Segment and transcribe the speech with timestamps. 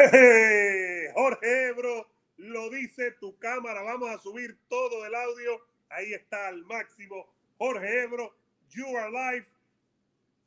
[1.14, 2.06] Jorge Ebro,
[2.38, 3.82] lo dice tu cámara.
[3.82, 5.60] Vamos a subir todo el audio.
[5.90, 7.26] Ahí está al máximo.
[7.58, 8.34] Jorge Ebro,
[8.70, 9.46] you are live.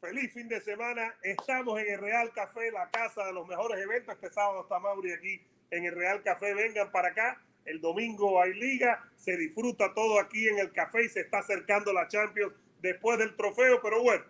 [0.02, 1.14] Feliz fin de semana.
[1.22, 4.16] Estamos en el Real Café, la casa de los mejores eventos.
[4.16, 5.40] Este sábado está Mauri aquí
[5.70, 6.56] en el Real Café.
[6.56, 7.40] Vengan para acá.
[7.66, 9.08] El domingo hay liga.
[9.18, 13.36] Se disfruta todo aquí en el café y se está acercando la Champions después del
[13.36, 13.82] trofeo.
[13.84, 14.24] Pero bueno,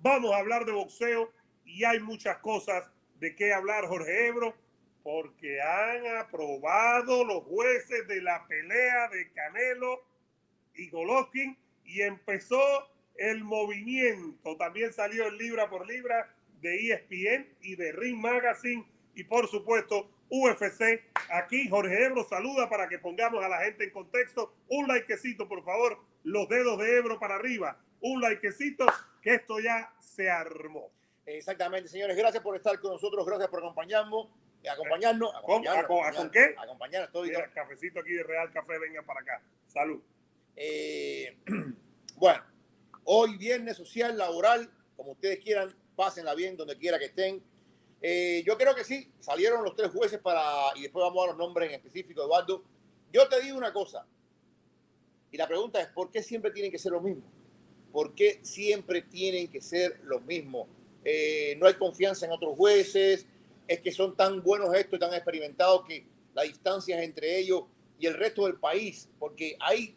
[0.00, 1.30] vamos a hablar de boxeo
[1.66, 2.90] y hay muchas cosas
[3.22, 4.52] de qué hablar, Jorge Ebro,
[5.02, 10.04] porque han aprobado los jueces de la pelea de Canelo
[10.74, 12.60] y Golovkin y empezó
[13.16, 14.56] el movimiento.
[14.56, 20.10] También salió el libra por libra de ESPN y de Ring Magazine y por supuesto
[20.28, 21.02] UFC.
[21.30, 24.54] Aquí Jorge Ebro saluda para que pongamos a la gente en contexto.
[24.68, 25.98] Un likecito, por favor.
[26.24, 27.78] Los dedos de Ebro para arriba.
[28.00, 28.86] Un likecito,
[29.20, 30.90] que esto ya se armó.
[31.26, 32.16] Exactamente, señores.
[32.16, 33.24] Gracias por estar con nosotros.
[33.26, 34.28] Gracias por acompañarnos.
[34.68, 35.32] Acompañarnos.
[35.42, 36.54] ¿Con, con, qué?
[36.56, 37.12] Acompañarnos.
[37.12, 38.78] Todo Mira, cafecito aquí de Real Café.
[38.78, 39.42] Venga para acá.
[39.66, 40.00] Salud.
[40.56, 41.36] Eh,
[42.16, 42.42] bueno,
[43.04, 47.42] hoy viernes social, laboral, como ustedes quieran, pásenla bien donde quiera que estén.
[48.00, 50.42] Eh, yo creo que sí, salieron los tres jueces para,
[50.76, 52.64] y después vamos a los nombres en específico, Eduardo.
[53.12, 54.04] Yo te digo una cosa,
[55.30, 57.24] y la pregunta es, ¿por qué siempre tienen que ser los mismos?
[57.92, 60.66] ¿Por qué siempre tienen que ser los mismos?
[61.04, 63.26] Eh, no hay confianza en otros jueces,
[63.66, 67.64] es que son tan buenos estos, tan experimentados que la distancia es entre ellos
[67.98, 69.96] y el resto del país, porque hay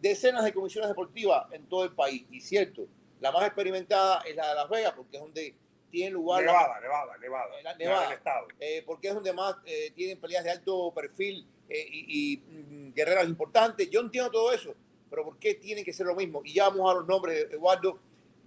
[0.00, 2.86] decenas de comisiones deportivas en todo el país, y cierto,
[3.20, 5.54] la más experimentada es la de Las Vegas, porque es donde
[5.90, 6.44] tiene lugar...
[6.44, 7.62] Nevada, Nevada, Nevada.
[7.62, 8.48] La, Nevada, estado.
[8.58, 12.92] Eh, porque es donde más eh, tienen peleas de alto perfil eh, y, y mm,
[12.92, 13.88] guerreras importantes.
[13.88, 14.74] Yo entiendo todo eso,
[15.08, 16.42] pero ¿por qué tienen que ser lo mismo?
[16.44, 18.00] Y ya vamos a los nombres, Eduardo.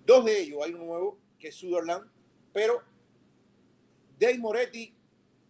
[0.06, 2.10] Dos de ellos, hay uno nuevo, que es Sutherland,
[2.54, 2.82] pero
[4.20, 4.94] Dave Moretti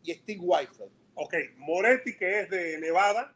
[0.04, 0.92] y Steve Whitefield.
[1.16, 3.36] Ok, Moretti que es de Nevada,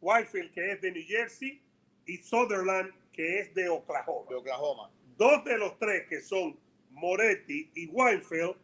[0.00, 1.60] Whitefield que es de New Jersey
[2.06, 4.26] y Sutherland que es de Oklahoma.
[4.30, 4.90] De Oklahoma.
[5.16, 6.58] Dos de los tres que son
[6.90, 8.56] Moretti y Whitefield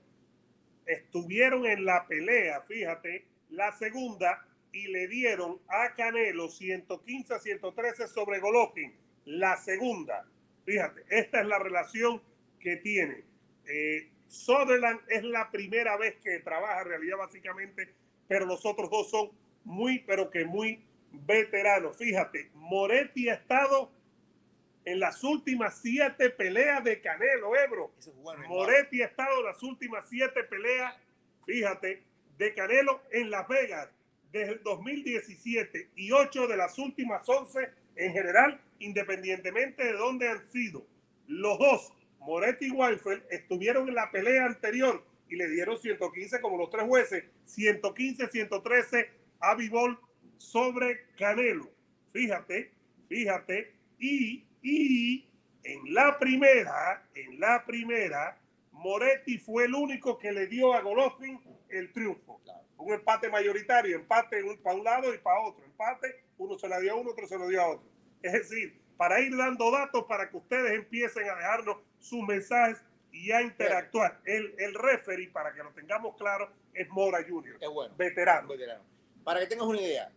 [0.87, 8.09] estuvieron en la pelea, fíjate, la segunda y le dieron a Canelo 115 a 113
[8.09, 8.95] sobre Golovkin.
[9.25, 10.27] La segunda,
[10.65, 12.23] fíjate, esta es la relación
[12.59, 13.25] que tiene.
[13.67, 17.95] Eh, Sutherland es la primera vez que trabaja en realidad básicamente,
[18.27, 19.31] pero los otros dos son
[19.65, 20.83] muy, pero que muy
[21.13, 21.97] veteranos.
[21.97, 23.91] Fíjate, Moretti ha estado
[24.85, 27.93] en las últimas siete peleas de Canelo, Ebro.
[28.49, 30.95] Moretti ha estado en las últimas siete peleas,
[31.45, 32.03] fíjate,
[32.37, 33.89] de Canelo en Las Vegas
[34.33, 40.47] desde el 2017 y ocho de las últimas once en general, independientemente de dónde han
[40.47, 40.87] sido.
[41.27, 46.59] Los dos Moretti y Wildfeld estuvieron en la pelea anterior y le dieron 115 como
[46.59, 49.99] los tres jueces, 115, 113 a Bivol
[50.37, 51.71] sobre Canelo.
[52.13, 52.73] Fíjate,
[53.09, 53.75] fíjate.
[53.99, 55.29] Y, y
[55.65, 58.41] en la primera, en la primera,
[58.73, 62.41] Moretti fue el único que le dio a Golovkin el triunfo.
[62.77, 65.65] Un empate mayoritario, empate para un lado y para otro.
[65.65, 67.89] Empate, uno se la dio a uno, otro se lo dio a otro.
[68.23, 72.83] Es decir, para ir dando datos para que ustedes empiecen a dejarnos sus mensajes
[73.13, 74.21] y a interactuar.
[74.25, 77.59] El, el referee, para que lo tengamos claro, es Mora Junior.
[77.73, 77.95] Bueno.
[77.97, 78.49] Veterano.
[78.49, 78.85] veterano.
[79.25, 80.11] Para que tengas una idea,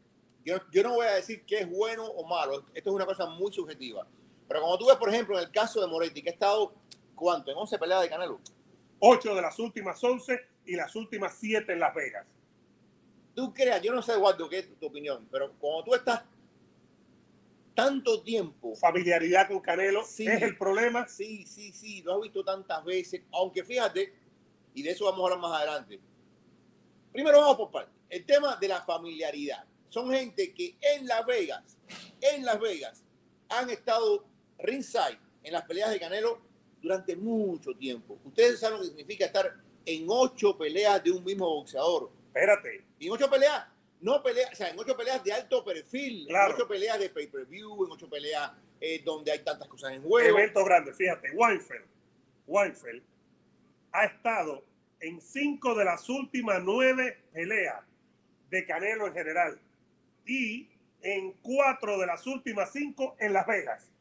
[0.45, 2.65] yo, yo no voy a decir que es bueno o malo.
[2.73, 4.07] Esto es una cosa muy subjetiva.
[4.47, 6.73] Pero como tú ves, por ejemplo, en el caso de Moretti, que ha estado,
[7.15, 7.51] ¿cuánto?
[7.51, 8.39] En 11 peleas de Canelo.
[8.99, 12.25] 8 de las últimas 11 y las últimas 7 en Las Vegas.
[13.33, 16.23] Tú creas, yo no sé, Eduardo, qué es tu opinión, pero como tú estás
[17.85, 18.75] tanto tiempo.
[18.75, 20.27] Familiaridad con Canelo Sí.
[20.27, 21.07] es el problema.
[21.07, 24.13] Sí, sí, sí, lo has visto tantas veces, aunque fíjate,
[24.73, 25.99] y de eso vamos a hablar más adelante.
[27.11, 27.93] Primero vamos por partes.
[28.09, 29.65] El tema de la familiaridad.
[29.87, 31.77] Son gente que en Las Vegas,
[32.21, 33.03] en Las Vegas,
[33.49, 34.25] han estado
[34.59, 36.39] ringside en las peleas de Canelo
[36.81, 38.17] durante mucho tiempo.
[38.23, 39.53] Ustedes saben lo que significa estar
[39.85, 42.11] en ocho peleas de un mismo boxeador.
[42.27, 43.65] Espérate, Y en ocho peleas,
[44.01, 46.49] no peleas, o sea, en ocho peleas de alto perfil, Claro.
[46.49, 50.37] en ocho peleas de pay-per-view, en ocho peleas eh, donde hay tantas cosas en juego.
[50.37, 50.95] eventos grandes.
[50.97, 51.85] Fíjate, Weinfeld,
[52.47, 53.03] Weinfeld
[53.91, 54.63] ha estado
[54.99, 57.81] en cinco de las últimas nueve peleas
[58.49, 59.59] de Canelo en general
[60.25, 60.67] y
[61.01, 63.91] en cuatro de las últimas cinco en Las Vegas.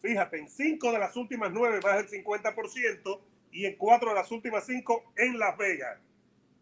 [0.00, 3.20] Fíjate, en cinco de las últimas nueve, más del 50%,
[3.52, 5.98] y en cuatro de las últimas cinco en Las Vegas.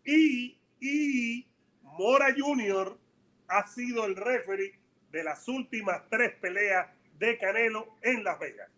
[0.04, 1.46] Y, y
[1.96, 2.98] Mora Jr.
[3.48, 4.78] ha sido el referee
[5.10, 6.88] de las últimas tres peleas
[7.18, 8.70] de Canelo en Las Vegas.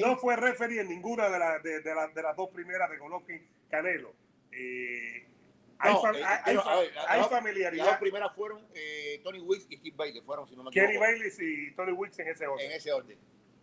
[0.00, 2.98] No fue referee en ninguna de, la- de- de la- de las dos primeras de
[2.98, 4.14] Golovkin Canelo.
[4.52, 5.26] Eh,
[5.78, 6.54] hay eh,
[7.18, 7.84] ver, familiaridad.
[7.84, 10.96] Las dos primeras fueron eh, Tony Wicks y Steve Bailey, fueron, si no me Kenny
[10.98, 12.66] Bailey y Tony Wicks en ese orden.
[12.66, 13.18] en ese orden.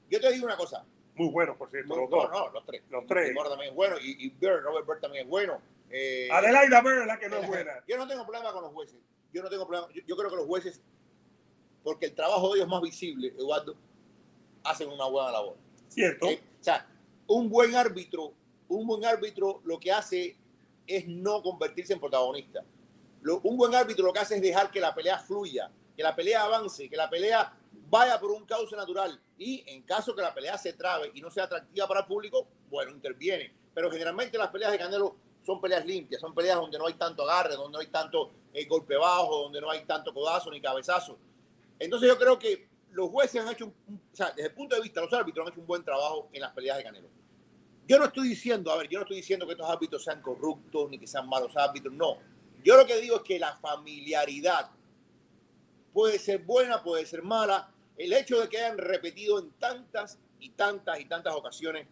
[0.10, 0.86] Yo te digo una cosa.
[1.16, 2.30] Muy buenos, por cierto, No, los dos.
[2.32, 2.84] no, los tres.
[2.90, 3.32] Los tres.
[3.32, 3.96] Y Mora también es bueno.
[4.00, 5.62] Y, y Bird, Robert Bird también es bueno.
[5.90, 7.84] Eh, Adelaida es la que no es buena.
[7.88, 9.00] Yo no tengo problema con los jueces.
[9.34, 9.88] Yo no tengo problema.
[9.94, 10.82] Yo, yo creo que los jueces,
[11.84, 13.76] porque el trabajo de ellos es más visible, Eduardo,
[14.64, 15.58] hacen una buena labor.
[15.88, 16.28] Cierto.
[16.28, 16.34] ¿ok?
[16.60, 16.88] O sea,
[17.28, 18.34] un buen árbitro,
[18.68, 20.38] un buen árbitro lo que hace
[20.86, 22.64] es no convertirse en protagonista.
[23.22, 26.16] Lo- un buen árbitro lo que hace es dejar que la pelea fluya, que la
[26.16, 27.54] pelea avance, que la pelea
[27.90, 29.20] vaya por un cauce natural.
[29.38, 32.48] Y en caso que la pelea se trabe y no sea atractiva para el público,
[32.70, 33.54] bueno, interviene.
[33.74, 35.16] Pero generalmente las peleas de Canelo
[35.48, 38.66] son peleas limpias, son peleas donde no hay tanto agarre, donde no hay tanto eh,
[38.66, 41.18] golpe bajo, donde no hay tanto codazo ni cabezazo.
[41.80, 43.72] Entonces yo creo que los jueces han hecho, o
[44.16, 46.42] sea, desde el punto de vista de los árbitros, han hecho un buen trabajo en
[46.42, 47.08] las peleas de Canelo.
[47.88, 50.90] Yo no estoy diciendo, a ver, yo no estoy diciendo que estos árbitros sean corruptos
[50.90, 52.18] ni que sean malos árbitros, no.
[52.62, 54.70] Yo lo que digo es que la familiaridad
[55.94, 57.72] puede ser buena, puede ser mala.
[57.96, 61.88] El hecho de que hayan repetido en tantas y tantas y tantas ocasiones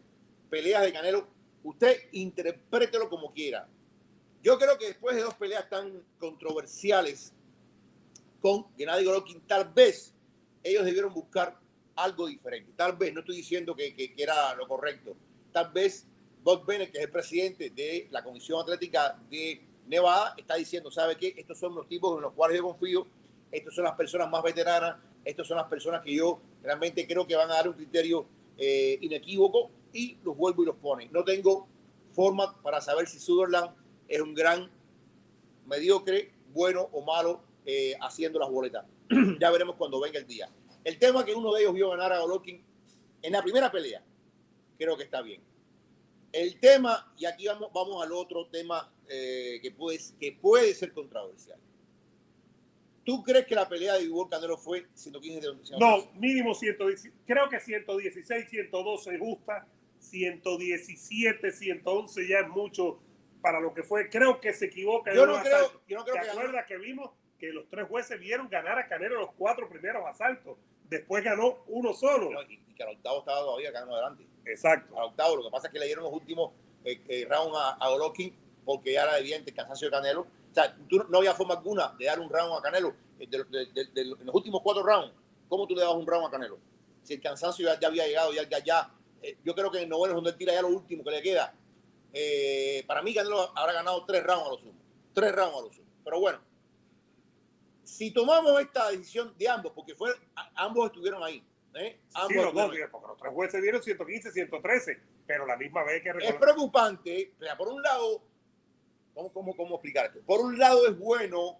[0.49, 1.34] peleas de Canelo,
[1.65, 3.67] usted interprételo como quiera.
[4.43, 7.33] Yo creo que después de dos peleas tan controversiales
[8.41, 10.13] con Gennady Golovkin, tal vez
[10.63, 11.57] ellos debieron buscar
[11.95, 12.71] algo diferente.
[12.75, 15.15] Tal vez, no estoy diciendo que, que- era lo correcto.
[15.51, 16.05] Tal vez
[16.43, 21.15] Bob Bennett, que es el presidente de la Comisión Atlética de Nevada, está diciendo, ¿sabe
[21.17, 21.33] qué?
[21.37, 23.07] Estos son los tipos en los cuales yo confío,
[23.51, 27.35] estos son las personas más veteranas, estos son las personas que yo realmente creo que
[27.35, 28.27] van a dar un criterio
[28.57, 31.07] eh, inequívoco y los vuelvo y los pone.
[31.09, 31.67] No tengo
[32.11, 33.71] forma para saber si Sutherland
[34.09, 34.69] es un gran
[35.65, 38.85] mediocre, bueno o malo eh, haciendo las boletas.
[39.39, 40.49] ya veremos cuando venga el día.
[40.83, 42.61] El tema que uno de ellos vio ganar a Golovkin
[43.21, 44.03] en la primera pelea,
[44.77, 45.41] creo que está bien.
[46.33, 50.93] El tema, y aquí vamos, vamos al otro tema eh, que, puede, que puede ser
[50.93, 51.57] controversial.
[53.05, 55.79] ¿Tú crees que la pelea de Vivol Canelo fue 115 de 115?
[55.79, 59.67] No, mínimo 110, creo que 116, 112 es justa,
[60.09, 62.99] 117, 111 ya es mucho
[63.41, 64.09] para lo que fue.
[64.09, 65.13] Creo que se equivoca.
[65.13, 68.19] Yo no creo, yo no creo ¿Te que acuerdas que vimos que los tres jueces
[68.19, 70.57] vieron ganar a Canelo los cuatro primeros asaltos?
[70.89, 72.29] Después ganó uno solo.
[72.49, 74.25] y, y que al octavo estaba todavía ganando adelante.
[74.45, 74.97] Exacto.
[74.99, 75.35] al octavo.
[75.37, 76.51] Lo que pasa es que le dieron los últimos
[76.83, 80.21] eh, eh, rounds a, a Golovkin porque ya era evidente el cansancio de Canelo.
[80.21, 83.43] O sea, tú no, había forma alguna de dar un round a Canelo eh, de,
[83.43, 85.13] de- de- de- en los últimos cuatro rounds.
[85.47, 86.57] ¿Cómo tú le dabas un round a Canelo?
[87.03, 88.91] Si el cansancio ya, ya había llegado, ya, ya, ya,
[89.43, 91.53] yo creo que en noveno es donde él tira ya lo último que le queda.
[92.13, 94.79] Eh, para mí Canelo habrá ganado tres rounds a lo sumo.
[95.13, 95.87] Tres rounds a lo sumo.
[96.03, 96.39] Pero bueno,
[97.83, 100.11] si tomamos esta decisión de ambos, porque fue,
[100.55, 101.43] ambos estuvieron ahí.
[101.73, 101.99] ¿eh?
[102.13, 102.79] Ambos Sí, los dos, ahí.
[102.91, 107.33] porque los tres jueces dieron 115, 113, pero la misma vez que es preocupante.
[107.39, 108.21] O sea, por un lado,
[109.13, 110.19] ¿cómo, cómo, ¿cómo explicar esto?
[110.25, 111.59] Por un lado es bueno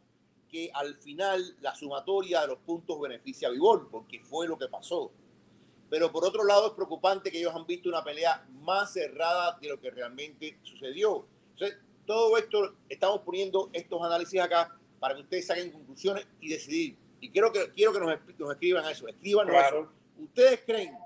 [0.50, 4.68] que al final la sumatoria de los puntos beneficia a Vivol, porque fue lo que
[4.68, 5.12] pasó.
[5.90, 9.70] Pero por otro lado es preocupante que ellos han visto una pelea más cerrada de
[9.70, 11.28] lo que realmente sucedió.
[11.54, 16.98] Entonces, todo esto, estamos poniendo estos análisis acá para que ustedes saquen conclusiones y decidir.
[17.20, 19.58] Y quiero que, quiero que nos, escriban eso, escriban eso.
[19.58, 19.92] Claro.
[20.18, 20.98] ¿Ustedes creen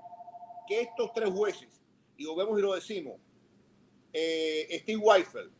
[0.66, 1.68] que estos tres jueces,
[2.16, 3.16] y lo vemos y lo decimos,
[4.12, 5.50] eh, Steve Weifeld,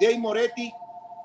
[0.00, 0.72] Dave Moretti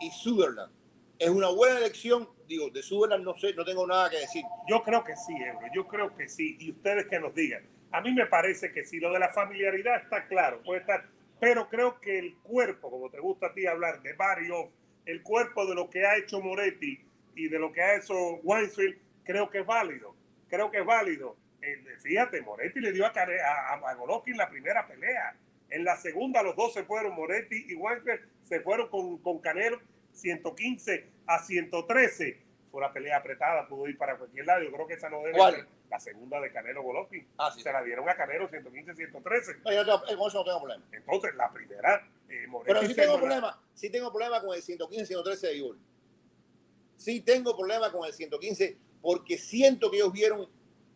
[0.01, 0.71] y Sutherland,
[1.17, 2.29] es una buena elección?
[2.47, 4.43] Digo, de Sutherland no sé, no tengo nada que decir.
[4.67, 6.57] Yo creo que sí, Ebro, yo creo que sí.
[6.59, 7.63] Y ustedes que nos digan.
[7.91, 11.05] A mí me parece que sí, lo de la familiaridad está claro, puede estar.
[11.39, 14.71] Pero creo que el cuerpo, como te gusta a ti hablar de Barrio,
[15.05, 16.99] el cuerpo de lo que ha hecho Moretti
[17.35, 20.15] y de lo que ha hecho Weinfield, creo que es válido.
[20.49, 21.37] Creo que es válido.
[21.61, 25.35] Eh, fíjate, Moretti le dio a, a- a Golovkin la primera pelea.
[25.69, 29.79] En la segunda los dos se fueron, Moretti y Weinfeld se fueron con, con Canelo
[30.15, 32.41] 115 a 113.
[32.71, 34.63] Fue una pelea apretada, pudo ir para cualquier lado.
[34.63, 35.55] Yo creo que esa no debe ¿Cuál?
[35.55, 37.27] ser la segunda de Canelo Golovkin.
[37.37, 37.61] Ah, sí.
[37.61, 39.61] Se la dieron a Canelo 115-113.
[39.63, 40.83] No, yo no tengo- con eso no tengo problema.
[40.91, 45.47] Entonces, la primera, eh, Pero sí tengo problema, sí tengo problema con el 115, 113
[45.47, 45.79] de Vivol.
[46.97, 50.49] Sí tengo problema con el 115 porque siento que ellos vieron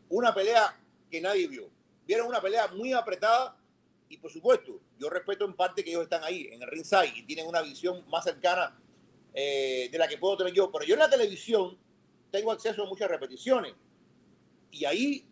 [0.09, 0.75] una pelea
[1.11, 1.69] que nadie vio.
[2.07, 3.55] Vieron una pelea muy apretada
[4.07, 7.23] y por supuesto, yo respeto en parte que ellos están ahí en el ringside y
[7.23, 8.75] tienen una visión más cercana
[9.33, 10.71] eh, de la que puedo tener yo.
[10.71, 11.77] Pero yo en la televisión
[12.31, 13.73] tengo acceso a muchas repeticiones
[14.71, 15.27] y ahí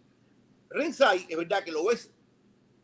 [0.69, 2.11] ringside es verdad que lo ves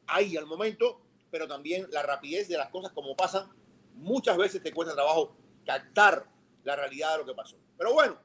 [0.07, 1.01] ahí al momento,
[1.31, 3.49] pero también la rapidez de las cosas como pasan,
[3.95, 6.27] muchas veces te cuesta trabajo captar
[6.63, 7.57] la realidad de lo que pasó.
[7.77, 8.19] Pero bueno,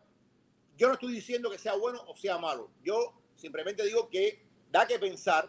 [0.77, 2.71] yo no estoy diciendo que sea bueno o sea malo.
[2.83, 5.49] Yo simplemente digo que da que pensar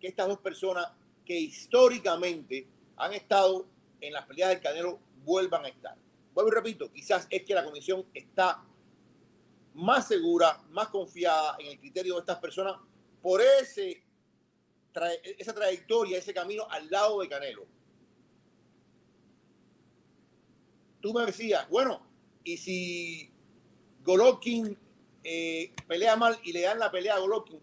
[0.00, 0.88] que estas dos personas
[1.24, 3.66] que históricamente han estado
[4.00, 5.96] en las peleas del Canelo vuelvan a estar.
[6.42, 8.64] Vuelvo y repito, quizás es que la comisión está
[9.74, 12.76] más segura, más confiada en el criterio de estas personas
[13.20, 14.04] por ese,
[15.36, 17.66] esa trayectoria, ese camino al lado de Canelo.
[21.00, 22.06] Tú me decías, bueno,
[22.44, 23.32] y si
[24.04, 24.78] Golovkin
[25.24, 27.60] eh, pelea mal y le dan la pelea a Golovkin.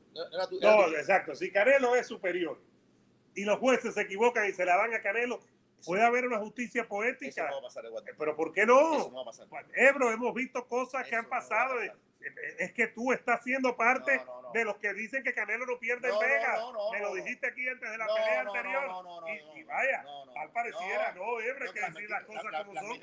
[0.61, 1.33] no, exacto.
[1.33, 2.61] Si Canelo es superior
[3.35, 5.39] y los jueces se equivocan y se la dan a Canelo,
[5.85, 7.43] puede haber una justicia poética.
[7.43, 7.83] Eso no va a pasar,
[8.17, 8.97] Pero ¿por qué no?
[8.97, 9.47] Eso no va a pasar.
[9.75, 11.75] Ebro, hemos visto cosas que han pasado.
[12.59, 14.21] es que tú estás siendo parte
[14.53, 16.57] de los que dicen que Canelo no pierde en Vega.
[16.91, 18.83] Me lo dijiste aquí antes de la pelea anterior.
[19.55, 22.99] Y, vaya, tal pareciera, no, Ebro, que decir las cosas como son.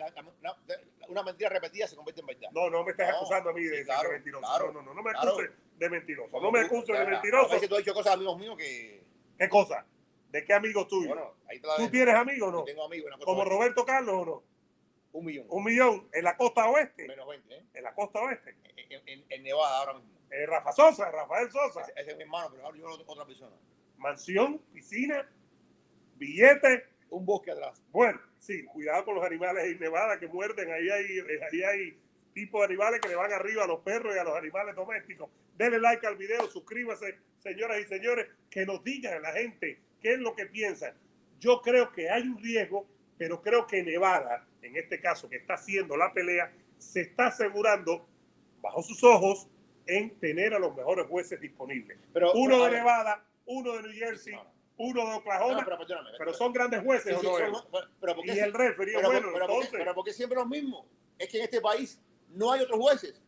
[1.08, 2.48] una mentira repetida se convierte en verdad.
[2.52, 4.58] No, no me estás acusando a mí de, mentiroso.
[4.58, 6.40] no, no, no, no me acuses de mentiroso.
[6.40, 7.50] No me acuses de mentiroso.
[7.50, 9.02] A veces tú has dicho cosas amigos míos que.
[9.38, 9.84] ¿Qué cosa?
[10.32, 11.08] ¿De qué amigos tuyos?
[11.08, 12.64] Bueno, ahí te la ¿Tú tienes amigos o no?
[12.64, 13.12] tengo amigos.
[13.22, 14.42] ¿Como Roberto Carlos o no?
[15.12, 15.46] Un millón.
[15.50, 16.08] Un millón.
[16.10, 17.06] ¿En la costa oeste?
[17.06, 17.66] Menos 20, ¿eh?
[17.74, 18.56] ¿En la costa oeste?
[19.28, 20.10] En, Nevada ahora mismo.
[20.30, 21.82] Eh, Rafa Sosa, Rafael Sosa.
[21.82, 23.54] Ese, es mi hermano, pero ahora yo otra persona.
[23.98, 25.28] Mansión, piscina,
[26.16, 26.86] billete.
[27.10, 27.82] Un bosque atrás.
[27.90, 30.72] Bueno, sí, cuidado con los animales en Nevada que muerden.
[30.72, 31.04] Ahí hay,
[31.52, 32.00] ahí hay
[32.32, 35.28] tipos de animales que le van arriba a los perros y a los animales domésticos.
[35.58, 40.14] Denle like al video, suscríbase, señoras y señores, que nos digan a la gente qué
[40.14, 40.94] es lo que piensan.
[41.40, 45.54] Yo creo que hay un riesgo, pero creo que Nevada, en este caso que está
[45.54, 48.06] haciendo la pelea, se está asegurando
[48.60, 49.48] bajo sus ojos
[49.86, 51.98] en tener a los mejores jueces disponibles.
[52.12, 54.34] Pero, uno de Nevada, uno de New Jersey,
[54.76, 55.66] uno de Oklahoma,
[56.18, 58.24] pero, son grandes jueces o no.
[58.24, 60.86] y el referee, bueno, entonces, pero porque siempre los mismos.
[61.18, 63.20] Es que en este país no hay otros jueces.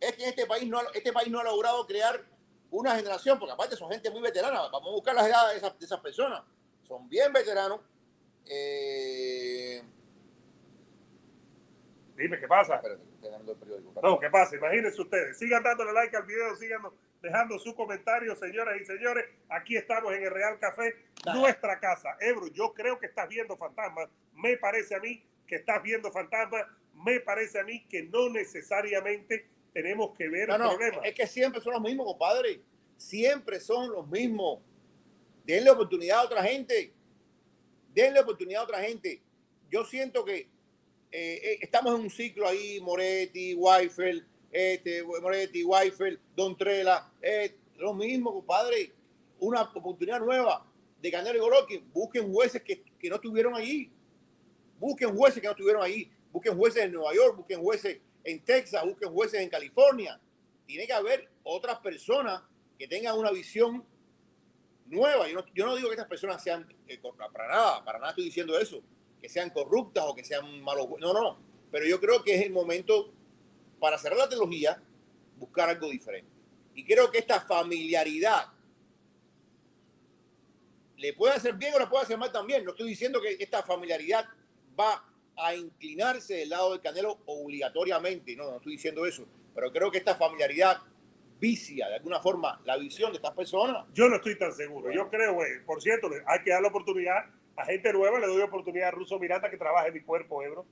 [0.00, 2.24] Es que este país no, este país no ha logrado crear
[2.74, 4.62] una generación, porque aparte son gente muy veterana.
[4.72, 6.42] Vamos a buscar las edades de esas, personas.
[6.82, 7.80] Son bien veteranos.
[8.46, 9.82] Eh,
[12.16, 12.80] Dime, ¿qué pasa?
[14.02, 14.56] no, ¿qué pasa?
[14.56, 15.38] Imagínense ustedes.
[15.38, 16.82] Sigan dándole like al video, sigan
[17.22, 19.24] dejando su comentario, señoras y señores.
[19.48, 20.96] Aquí estamos en el Real Café,
[21.32, 22.16] nuestra casa.
[22.20, 24.08] Ebro, yo creo que estás viendo fantasmas.
[24.32, 29.48] Me parece a mí que estás viendo fantasmas me parece a mí que no necesariamente
[29.74, 32.62] tenemos que ver no, no, Es que siempre son los mismos, compadre.
[32.96, 34.60] Siempre son los mismos.
[35.44, 36.94] Denle oportunidad a otra gente.
[37.92, 39.20] Denle oportunidad a otra gente.
[39.70, 40.48] Yo siento que eh,
[41.10, 47.92] eh, estamos en un ciclo ahí, Moretti, Weifel, este, Moretti, Weifel, Don Trela, eh, lo
[47.94, 48.92] mismo, compadre.
[49.40, 50.64] Una oportunidad nueva
[51.02, 51.92] de ganar el Golovkin.
[51.92, 53.90] Busquen jueces que, que no estuvieron allí.
[54.78, 58.82] Busquen jueces que no estuvieron ahí busquen jueces en Nueva York, busquen jueces en Texas,
[58.84, 60.20] busquen jueces en California.
[60.66, 62.42] Tiene que haber otras personas
[62.78, 63.84] que tengan una visión
[64.86, 65.26] nueva.
[65.28, 67.00] Yo no, digo que estas personas sean, eh,
[67.32, 68.82] para nada, para nada estoy diciendo eso,
[69.20, 70.88] que sean corruptas o que sean malos.
[70.98, 71.38] No, no,
[71.70, 73.12] pero yo creo que es el momento
[73.78, 74.82] para cerrar la trilogía,
[75.36, 76.30] buscar algo diferente.
[76.74, 78.46] Y creo que esta familiaridad
[80.96, 82.64] le puede hacer bien o le puede hacer mal también.
[82.64, 84.26] No estoy diciendo que esta familiaridad
[84.78, 85.04] va
[85.36, 88.36] a inclinarse del lado del Canelo obligatoriamente.
[88.36, 89.26] No, no estoy diciendo eso.
[89.54, 90.78] Pero creo que esta familiaridad
[91.40, 93.86] vicia de alguna forma la visión de estas personas.
[93.92, 94.92] Yo no estoy tan seguro.
[94.92, 95.36] Yo creo,
[95.66, 97.26] por cierto, hay que dar la oportunidad
[97.56, 98.18] a gente nueva.
[98.18, 100.66] Le doy oportunidad a Russo Miranda que trabaje mi cuerpo, Ebro.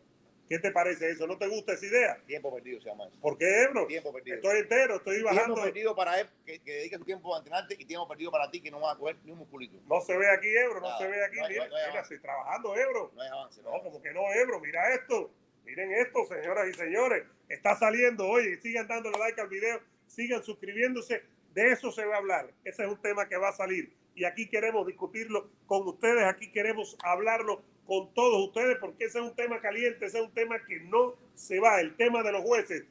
[0.49, 1.27] ¿Qué te parece eso?
[1.27, 2.19] ¿No te gusta esa idea?
[2.27, 3.19] Tiempo perdido se llama eso.
[3.21, 3.87] ¿Por qué, Ebro?
[3.87, 4.37] Tiempo perdido.
[4.37, 5.55] Estoy entero, estoy bajando.
[5.55, 8.51] Tiempo perdido para él, que, que dedique su tiempo a entrenarte, y tiempo perdido para
[8.51, 9.79] ti, que no vas a coger ni un musculito.
[9.87, 11.37] No se ve aquí, Ebro, no se ve aquí.
[11.49, 13.13] mira, mira estoy trabajando, Ebro.
[13.15, 13.63] No hay avance.
[13.63, 15.31] No, como que no, Ebro, mira esto.
[15.65, 17.25] Miren esto, señoras y señores.
[17.49, 21.23] Está saliendo, oye, sigan dándole like al video, sigan suscribiéndose.
[21.55, 22.53] De eso se va a hablar.
[22.65, 23.93] Ese es un tema que va a salir.
[24.15, 29.25] Y aquí queremos discutirlo con ustedes, aquí queremos hablarlo con todos ustedes porque ese es
[29.25, 32.43] un tema caliente, ese es un tema que no se va, el tema de los
[32.43, 32.85] jueces.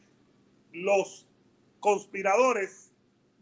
[0.72, 1.28] Los
[1.80, 2.92] conspiradores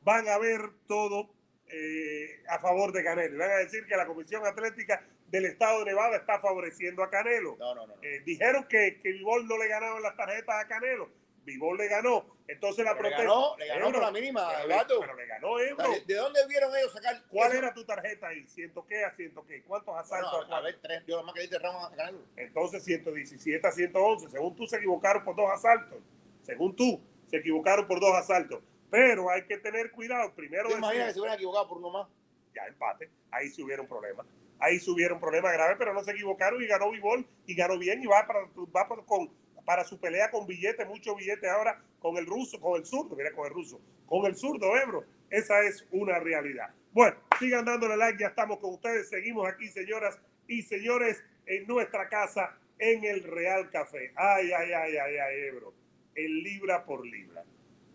[0.03, 1.29] van a ver todo
[1.68, 3.38] eh, a favor de Canelo.
[3.38, 7.56] Van a decir que la Comisión Atlética del Estado de Nevada está favoreciendo a Canelo.
[7.60, 7.94] No, no, no.
[8.01, 11.10] Eh, dijeron que, que Vivol no le ganaba las tarjetas a Canelo.
[11.46, 12.25] Vivol le ganó.
[12.48, 13.24] Entonces la protesta.
[13.58, 15.91] Le ganó, por la mínima, pero, pero le ganó Ebro.
[16.05, 17.24] ¿De dónde vieron ellos sacar?
[17.27, 18.48] ¿Cuál era tu tarjeta ahí?
[18.48, 19.62] ¿Ciento qué a ciento qué?
[19.63, 20.48] ¿Cuántos asaltos?
[20.50, 21.03] a ver, tres.
[21.08, 22.24] Yo más que diste Ramos a Canelo.
[22.36, 24.29] Entonces 117 a 111.
[24.29, 26.00] Según tú, se equivocaron por dos asaltos.
[26.41, 28.62] Según tú, se equivocaron por dos asaltos.
[28.89, 30.34] Pero hay que tener cuidado.
[30.34, 30.72] Primero.
[30.72, 32.08] Imagínate que se hubieran equivocado por uno más.
[32.55, 33.10] Ya empate.
[33.31, 34.25] Ahí se hubiera un problema
[34.60, 37.77] ahí se hubiera un problema grave, pero no se equivocaron y ganó Vivol y ganó
[37.77, 38.41] bien y va para,
[38.75, 39.29] va con,
[39.69, 43.31] para su pelea con billete, mucho billete ahora con el ruso, con el zurdo, mira
[43.33, 45.05] con el ruso, con el zurdo Ebro.
[45.29, 46.73] Esa es una realidad.
[46.91, 52.09] Bueno, sigan dándole like, ya estamos con ustedes, seguimos aquí, señoras y señores, en nuestra
[52.09, 54.11] casa, en el Real Café.
[54.15, 55.75] Ay, ay, ay, ay, ay, Ebro.
[56.15, 57.43] El libra por libra.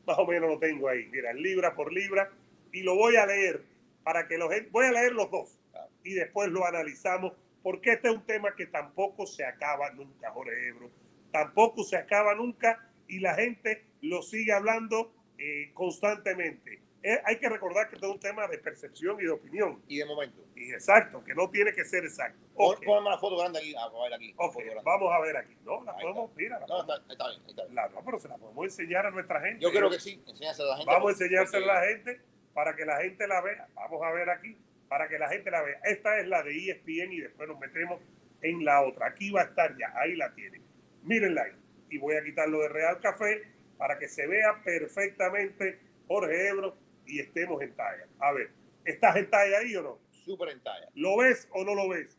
[0.07, 1.09] Más o menos lo tengo ahí.
[1.11, 2.31] Mira, el libra por libra.
[2.71, 3.65] Y lo voy a leer
[4.05, 4.49] para que los...
[4.71, 5.59] Voy a leer los dos.
[6.05, 7.33] Y después lo analizamos.
[7.65, 11.04] Porque este es un tema que tampoco se acaba nunca, Jorge Ebro.
[11.35, 12.79] Tampoco se acaba nunca.
[13.09, 16.81] Y la gente lo sigue hablando eh, constantemente.
[17.03, 19.83] Eh, hay que recordar que es un tema de percepción y de opinión.
[19.89, 20.47] Y de momento.
[20.55, 22.39] Y exacto, que no tiene que ser exacto.
[22.55, 22.87] Okay.
[22.87, 23.75] Ponme la foto grande aquí.
[23.75, 24.71] A ver aquí okay.
[24.85, 25.57] Vamos a ver aquí.
[25.65, 26.41] No, la ahí podemos, está.
[26.41, 26.61] mira.
[26.61, 27.75] La no, está, está, bien, está bien.
[27.75, 29.61] La, no, pero se la podemos enseñar a nuestra gente.
[29.61, 30.93] Yo creo que sí, enséñasela a la gente.
[30.93, 32.21] Vamos a enseñársela a la gente
[32.55, 33.69] para que la gente la vea.
[33.75, 34.57] Vamos a ver aquí,
[34.89, 35.81] para que la gente la vea.
[35.83, 38.01] Esta es la de ESPN y después nos metemos
[38.41, 39.09] en la otra.
[39.09, 40.64] Aquí va a estar ya, ahí la tienen.
[41.05, 41.53] Mírenla ahí.
[41.91, 43.43] Y voy a quitar lo de Real Café
[43.79, 48.07] para que se vea perfectamente Jorge Ebro y estemos en talla.
[48.19, 48.51] A ver,
[48.85, 49.99] ¿estás en talla ahí o no?
[50.11, 50.89] Súper en talla.
[50.95, 52.19] ¿Lo ves o no lo ves?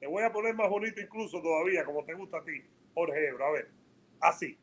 [0.00, 2.62] Te voy a poner más bonito incluso todavía, como te gusta a ti,
[2.94, 3.46] Jorge Ebro.
[3.46, 3.68] A ver,
[4.20, 4.58] así,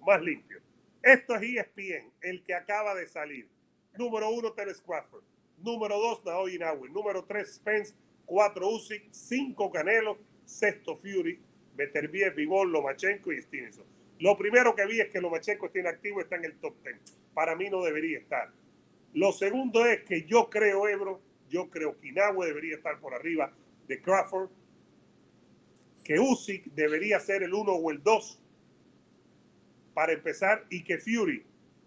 [0.00, 0.60] más limpio.
[1.02, 3.48] Esto es ESPN, el que acaba de salir.
[3.96, 5.24] Número uno, Teres Crawford.
[5.58, 6.88] Número dos, Naoya Inoue.
[6.88, 7.94] Número tres, Spence.
[8.24, 9.12] Cuatro, Usyk.
[9.12, 10.18] Cinco, Canelo.
[10.44, 11.40] Sexto, Fury.
[11.74, 13.84] Beterbiev, Vivol, Lomachenko y Stevenson.
[14.18, 17.00] Lo primero que vi es que Lomachenko está inactivo, está en el top ten.
[17.34, 18.50] Para mí no debería estar.
[19.14, 23.52] Lo segundo es que yo creo, Ebro, yo creo que Inoue debería estar por arriba
[23.86, 24.50] de Crawford,
[26.04, 28.40] que Usyk debería ser el uno o el dos
[29.94, 31.44] para empezar y que Fury,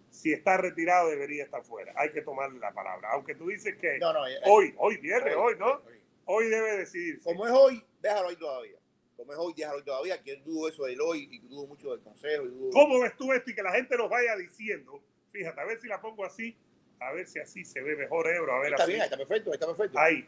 [0.09, 1.93] si está retirado, debería estar fuera.
[1.95, 3.09] Hay que tomarle la palabra.
[3.11, 5.71] Aunque tú dices que no, no, eh, hoy, hoy viernes, hoy, hoy, ¿no?
[5.71, 7.23] Hoy, hoy debe decidirse.
[7.23, 8.77] Como es hoy, déjalo ahí todavía.
[9.17, 12.43] Como es hoy, déjalo todavía, que dudo eso del hoy y dudo mucho del consejo.
[12.45, 12.69] Y dudo...
[12.71, 15.01] ¿Cómo ves tú esto y que la gente nos vaya diciendo?
[15.29, 16.55] Fíjate, a ver si la pongo así,
[16.99, 18.53] a ver si así se ve mejor, Ebro.
[18.53, 18.91] A ver, está así.
[18.93, 19.97] bien, está perfecto, está perfecto.
[19.99, 20.27] Ahí.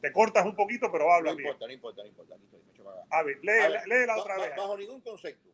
[0.00, 1.48] Te cortas un poquito, pero habla no bien.
[1.48, 2.36] importa, no importa, no importa.
[3.10, 4.56] A ver, lee, A ver, otra ba- vez.
[4.56, 5.48] Bajo ningún concepto,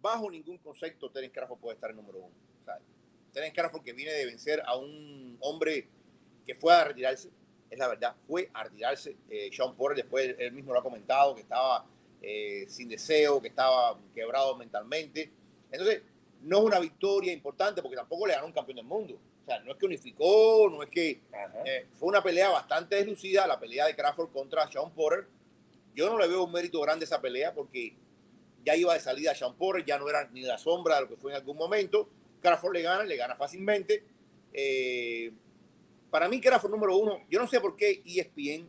[0.00, 2.34] bajo ningún concepto, Terence Crawford puede estar en número uno.
[3.32, 5.88] Terence Crawford que viene de vencer a un hombre
[6.44, 7.30] que fue a retirarse,
[7.70, 9.16] es la verdad, fue a retirarse.
[9.28, 11.86] Eh, Sean Porter después él mismo lo ha comentado, que estaba
[12.22, 15.30] eh, sin deseo, que estaba quebrado mentalmente.
[15.70, 16.02] Entonces,
[16.42, 19.14] no es una victoria importante porque tampoco le ganó un campeón del mundo.
[19.14, 21.20] O sea, no es que unificó, no es que
[21.64, 25.26] eh, fue una pelea bastante deslucida, la pelea de Crawford contra Sean Porter.
[25.94, 27.94] Yo no le veo un mérito grande a esa pelea porque
[28.64, 31.16] ya iba de salida Sean Porter, ya no era ni la sombra de lo que
[31.16, 32.08] fue en algún momento.
[32.40, 34.04] Crawford le gana, le gana fácilmente.
[34.52, 35.32] Eh,
[36.10, 38.68] para mí, Crawford número uno, yo no sé por qué ESPN,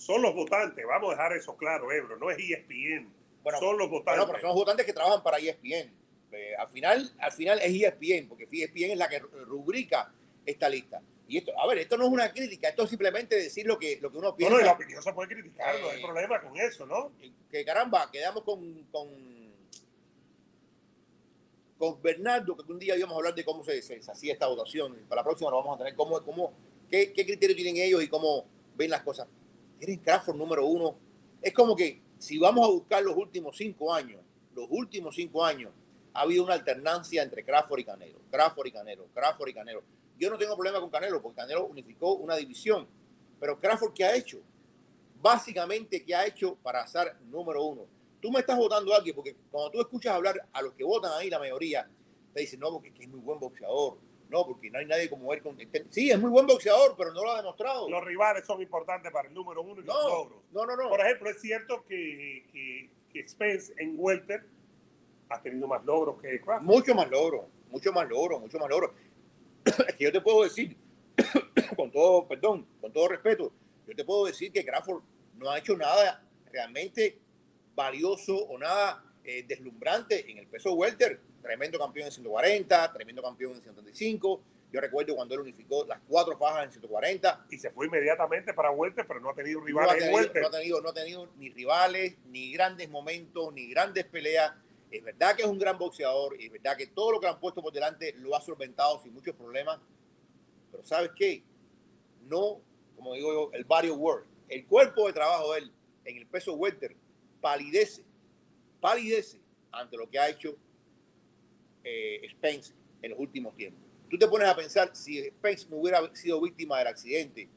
[0.00, 2.16] Son los votantes, vamos a dejar eso claro, Ebro.
[2.16, 3.12] No es ESPN.
[3.42, 4.16] bueno, son los votantes.
[4.18, 5.92] bueno, pero son los votantes que trabajan para ESPN.
[6.32, 10.10] Eh, al, final, al final es ESPN, porque ESPN es la que rubrica
[10.46, 11.02] esta lista.
[11.28, 13.98] Y esto, a ver, esto no es una crítica, esto es simplemente decir lo que,
[14.00, 14.54] lo que uno No, piensa.
[14.56, 17.12] no, y la opinión se puede criticar, no hay Eh, problema con eso, ¿no?
[17.50, 19.08] que caramba, quedamos con, con,
[21.78, 24.46] con Bernardo, que un día íbamos a hablar de cómo se, se- se hacía esta
[24.46, 24.96] votación.
[25.08, 26.52] Para la próxima lo vamos a tener, cómo, cómo,
[26.90, 29.28] qué, qué criterio tienen ellos y cómo ven las cosas.
[29.80, 30.96] Tienen Crawford número uno.
[31.40, 34.20] Es como que si vamos a buscar los últimos cinco años,
[34.54, 35.72] los últimos cinco años,
[36.12, 38.18] ha habido una alternancia entre Crawford y Canelo.
[38.30, 39.82] Crawford y Canelo, Crawford y Canelo.
[40.18, 42.86] Yo no tengo problema con Canelo, porque Canelo unificó una división.
[43.40, 44.42] Pero Crawford, ¿qué ha hecho?
[45.22, 47.86] Básicamente, ¿qué ha hecho para ser número uno?
[48.20, 51.12] Tú me estás votando a alguien, porque cuando tú escuchas hablar a los que votan
[51.14, 51.88] ahí, la mayoría,
[52.34, 53.96] te dicen, no, porque es que es muy buen boxeador.
[54.30, 55.42] No, porque no hay nadie como él.
[55.42, 55.58] Con...
[55.90, 57.90] Sí, es muy buen boxeador, pero no lo ha demostrado.
[57.90, 60.38] Los rivales son importantes para el número uno y los No, logros.
[60.52, 60.88] no, no, no.
[60.88, 64.46] Por ejemplo, es cierto que, que, que Spence en Welter
[65.28, 66.64] ha tenido más logros que Crawford.
[66.64, 68.94] Mucho más logro, mucho más logro, mucho más logro.
[69.64, 70.76] es que yo te puedo decir,
[71.76, 73.52] con todo, perdón, con todo respeto,
[73.86, 75.02] yo te puedo decir que Crawford
[75.34, 77.18] no ha hecho nada realmente
[77.74, 81.20] valioso o nada eh, deslumbrante en el peso welter.
[81.42, 84.42] Tremendo campeón en 140, tremendo campeón en 135.
[84.72, 87.46] Yo recuerdo cuando él unificó las cuatro fajas en 140.
[87.50, 90.42] Y se fue inmediatamente para Welter, pero no ha tenido No ha, rivales en Welter.
[90.42, 94.52] no, ha tenido, no ha tenido ni rivales, ni grandes momentos, ni grandes peleas.
[94.90, 97.32] Es verdad que es un gran boxeador, y es verdad que todo lo que le
[97.32, 99.80] han puesto por delante lo ha solventado sin muchos problemas.
[100.70, 101.42] Pero ¿sabes qué?
[102.22, 102.60] No,
[102.96, 105.72] como digo yo, el body work, el cuerpo de trabajo de él
[106.04, 106.94] en el peso welter
[107.40, 108.04] palidece,
[108.80, 109.40] palidece
[109.72, 110.56] ante lo que ha hecho
[111.84, 113.82] eh, Spence en los últimos tiempos.
[114.08, 117.48] Tú te pones a pensar si Spence no hubiera sido víctima del accidente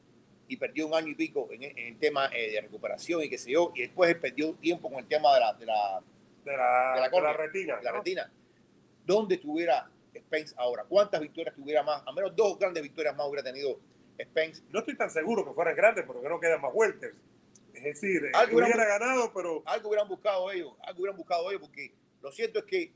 [0.46, 3.38] y perdió un año y pico en, en el tema eh, de recuperación y qué
[3.38, 6.02] sé yo, y después perdió tiempo con el tema de la, de la,
[6.44, 7.80] de la, de la de la córnea, retina.
[7.82, 7.98] la ¿no?
[7.98, 8.32] retina.
[9.04, 10.84] ¿Dónde estuviera Spence ahora?
[10.84, 12.02] ¿Cuántas victorias tuviera más?
[12.06, 13.80] A menos dos grandes victorias más hubiera tenido
[14.22, 14.62] Spence.
[14.70, 17.16] No estoy tan seguro que fueran grandes, porque no quedan más Welters.
[17.74, 19.62] Es decir, algo hubiera ganado, pero...
[19.66, 22.92] Algo hubieran buscado ellos, algo hubieran buscado ellos, porque lo cierto es que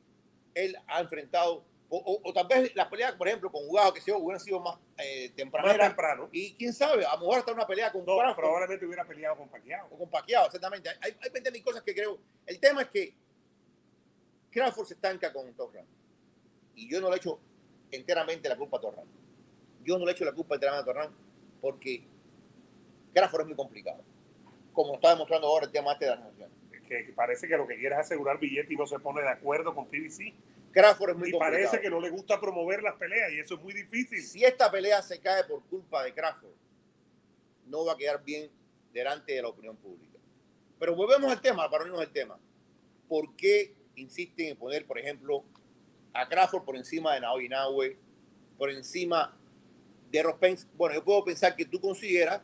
[0.55, 4.41] él ha enfrentado, o, tal vez las peleas, por ejemplo, con Jugado, que se hubieran
[4.41, 6.29] sido más eh, temprano.
[6.33, 9.49] Y quién sabe, a lo mejor hasta una pelea con no, probablemente hubiera peleado con
[9.49, 9.89] Paquiao.
[9.91, 10.91] O con Paquiao, exactamente.
[11.01, 12.19] Hay, hay 20 mil cosas que creo.
[12.47, 13.15] El tema es que
[14.51, 15.87] Crawford se estanca con Torran.
[16.75, 17.41] Y yo no le echo
[17.91, 19.07] enteramente la culpa a Torran.
[19.83, 21.15] Yo no le echo la culpa enteramente a Torran
[21.61, 22.05] porque
[23.15, 24.03] Crawford es muy complicado.
[24.73, 26.51] Como está demostrando ahora el tema este de la negociación.
[26.88, 29.74] Que, parece que lo que quiere es asegurar billete y no se pone de acuerdo
[29.74, 30.35] con PBC.
[30.72, 31.53] Crawford es muy y complicado.
[31.53, 34.22] parece que no le gusta promover las peleas y eso es muy difícil.
[34.22, 36.55] Si esta pelea se cae por culpa de Crawford,
[37.66, 38.51] no va a quedar bien
[38.92, 40.18] delante de la opinión pública.
[40.79, 42.38] Pero volvemos al tema, para unirnos al tema.
[43.09, 45.44] ¿Por qué insisten en poner, por ejemplo,
[46.12, 47.96] a Crawford por encima de Naoya Inoue,
[48.57, 49.37] por encima
[50.11, 52.42] de Ross Bueno, yo puedo pensar que tú consideras,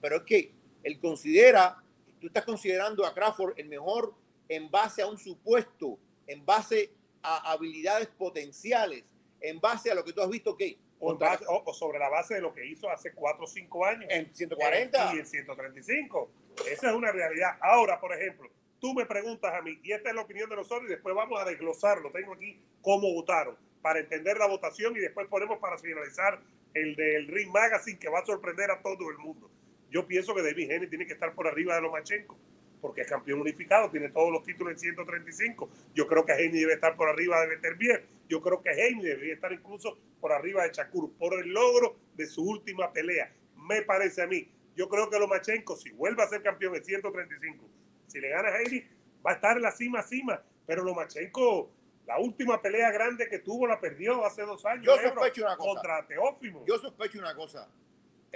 [0.00, 1.82] pero es que él considera,
[2.26, 4.12] tú estás considerando a Crawford el mejor
[4.48, 6.90] en base a un supuesto, en base
[7.22, 9.04] a habilidades potenciales,
[9.40, 10.76] en base a lo que tú has visto que...
[10.98, 14.06] O, sobre la base de lo que hizo hace 4 o 5 años.
[14.08, 15.14] En 140.
[15.14, 16.30] y en 135.
[16.68, 17.58] Esa es una realidad.
[17.60, 20.84] Ahora, por ejemplo, tú me preguntas a mí, y esta es la opinión de nosotros,
[20.88, 22.10] y después vamos a desglosarlo.
[22.10, 26.40] Tengo aquí cómo votaron, para entender la votación, y después ponemos para finalizar
[26.72, 29.50] el del Ring Magazine, que va a sorprender a todo el mundo.
[29.90, 32.36] Yo pienso que David Henry tiene que estar por arriba de Lomachenko,
[32.80, 35.70] porque es campeón unificado, tiene todos los títulos en 135.
[35.94, 39.34] Yo creo que Henry debe estar por arriba de bien Yo creo que Henry debería
[39.34, 43.32] estar incluso por arriba de Shakur, por el logro de su última pelea.
[43.56, 44.48] Me parece a mí.
[44.76, 47.64] Yo creo que Lomachenko, si vuelve a ser campeón en 135,
[48.06, 48.86] si le gana a Heidi,
[49.26, 50.42] va a estar en la cima, cima.
[50.66, 51.70] Pero Lomachenko,
[52.06, 54.84] la última pelea grande que tuvo la perdió hace dos años.
[54.84, 55.70] Yo sospecho una cosa.
[55.70, 56.64] Contra Teófimo.
[56.66, 57.68] Yo sospecho una cosa.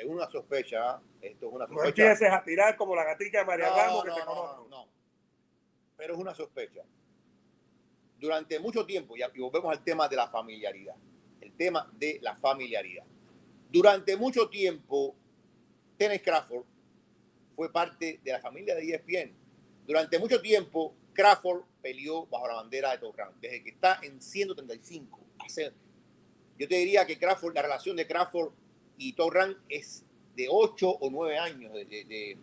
[0.00, 1.00] Es una sospecha.
[1.20, 1.82] Esto es una sospecha.
[1.82, 4.66] No empieces a tirar como la gatica de María Ramos que te conozco.
[4.70, 4.88] No,
[5.96, 6.82] Pero es una sospecha.
[8.18, 10.94] Durante mucho tiempo, y volvemos al tema de la familiaridad.
[11.40, 13.04] El tema de la familiaridad.
[13.70, 15.14] Durante mucho tiempo,
[15.96, 16.64] Tennis Crawford
[17.54, 19.34] fue parte de la familia de ESPN.
[19.86, 25.20] Durante mucho tiempo, Crawford peleó bajo la bandera de Torran, desde que está en 135.
[26.58, 28.52] yo te diría que Crawford, la relación de Crawford
[29.00, 30.04] y Torran es
[30.36, 31.72] de 8 o 9 años.
[31.72, 32.36] De,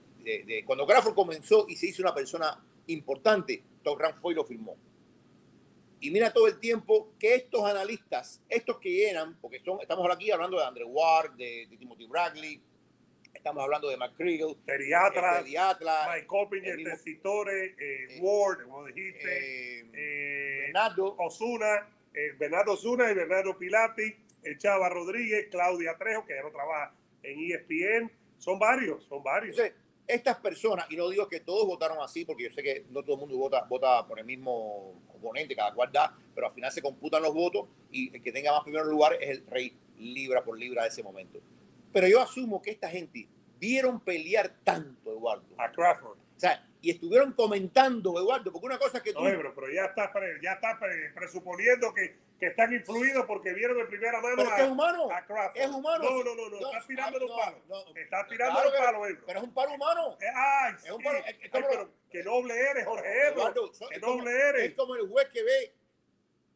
[0.65, 4.75] cuando Crawford comenzó y se hizo una persona importante, Torran fue y lo firmó.
[5.99, 10.29] Y mira todo el tiempo que estos analistas, estos que llenan, porque son, estamos aquí
[10.29, 12.61] hablando de Andrew Ward, de Timothy Bradley,
[13.37, 20.61] Estamos hablando de McCreagle, Terry Atlas, Mike Copinger, Tessitore, eh, Ward, como dijiste, eh, eh,
[20.65, 21.87] Bernardo Osuna,
[22.39, 24.15] Bernardo Osuna y Bernardo Pilati,
[24.47, 28.11] el Chava Rodríguez, Claudia Trejo, que ya no trabaja en ESPN.
[28.37, 29.57] Son varios, son varios.
[30.07, 33.15] estas personas, y no digo que todos votaron así, porque yo sé que no todo
[33.15, 36.81] el mundo vota, vota por el mismo oponente, cada cual da, pero al final se
[36.81, 40.57] computan los votos y el que tenga más primeros lugares es el rey libra por
[40.57, 41.41] libra de ese momento.
[41.91, 43.27] Pero yo asumo que esta gente
[43.59, 45.47] vieron pelear tanto, Eduardo.
[45.57, 46.17] A Crawford.
[46.17, 49.23] O sea, y estuvieron comentando, Eduardo, porque una cosa que tú...
[49.23, 50.79] No, pero, ya estás ya está
[51.15, 55.11] presuponiendo que, que, están influidos porque vieron de primera mano a, es humano.
[55.11, 55.57] a Crawford.
[55.57, 56.03] Es humano.
[56.03, 57.61] No, no, no, no, estás tirando los palos.
[57.95, 59.23] estás tirando los palos, Ebro.
[59.25, 60.17] Pero es un palo humano.
[60.19, 61.19] Eh, ay, es un palo.
[61.19, 63.71] Es, pero, qué noble eres, Jorge Eduardo.
[63.89, 64.69] qué noble eres.
[64.69, 65.73] Es como el juez que ve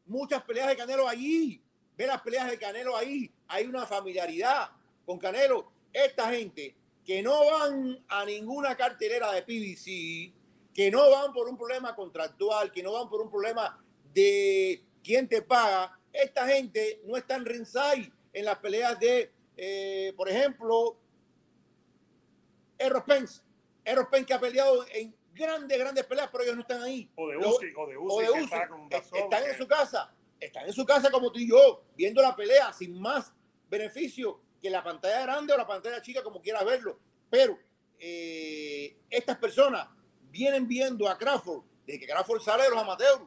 [0.06, 1.64] muchas peleas de Canelo allí.
[1.98, 3.32] Ve las peleas de Canelo ahí.
[3.48, 4.72] Hay una familiaridad
[5.06, 5.72] con Canelo.
[5.94, 11.58] Esta gente que no van a ninguna cartelera de PBC, que no van por un
[11.58, 17.18] problema contractual, que no van por un problema de quién te paga, esta gente no
[17.18, 20.98] está en ringside en las peleas de, eh, por ejemplo,
[22.78, 23.42] Errol Spence.
[23.84, 27.10] Errol Spence que ha peleado en grandes, grandes peleas, pero ellos no están ahí.
[27.16, 28.44] O de Uzi, o de Uzi,
[29.12, 32.74] están en su casa, están en su casa como tú y yo, viendo la pelea
[32.74, 33.34] sin más
[33.70, 37.00] beneficio que la pantalla grande o la pantalla chica, como quieras verlo.
[37.30, 37.58] Pero
[37.98, 39.88] eh, estas personas
[40.30, 43.22] vienen viendo a Crawford, desde que Crawford sale de los amateurs,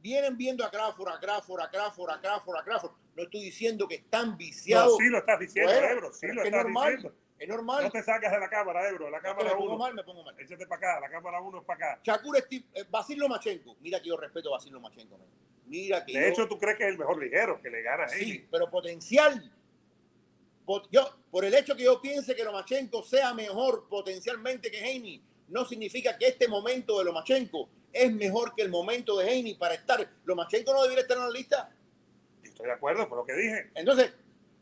[0.00, 2.92] vienen viendo a Crawford, a Crawford, a Crawford, a Crawford, a Crawford.
[3.16, 4.92] No estoy diciendo que están viciados.
[4.92, 7.18] No, sí lo estás diciendo, Ebro, sí lo estás normal, diciendo.
[7.38, 7.84] Es normal.
[7.84, 9.10] No te sacas de la cámara, Ebro.
[9.10, 9.54] La cámara 1.
[9.54, 10.34] Me pongo mal, me pongo mal.
[10.38, 12.00] Échate para acá, la cámara 1 es para acá.
[12.02, 13.76] Shakur Steve, eh, Basil Lomachenko.
[13.80, 15.18] Mira que yo respeto a Basil Lomachenko.
[15.66, 18.08] Mira que de hecho, tú crees que es el mejor ligero, que le gana a
[18.08, 19.52] Sí, pero potencial
[20.90, 25.64] yo, por el hecho que yo piense que Lomachenko sea mejor potencialmente que Heini, no
[25.64, 30.08] significa que este momento de Lomachenko es mejor que el momento de Heini para estar.
[30.24, 31.70] Lomachenko no debería estar en la lista.
[32.42, 33.70] Estoy de acuerdo con lo que dije.
[33.74, 34.12] Entonces,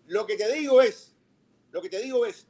[0.06, 1.14] lo que te digo es,
[1.72, 2.46] lo que te digo es,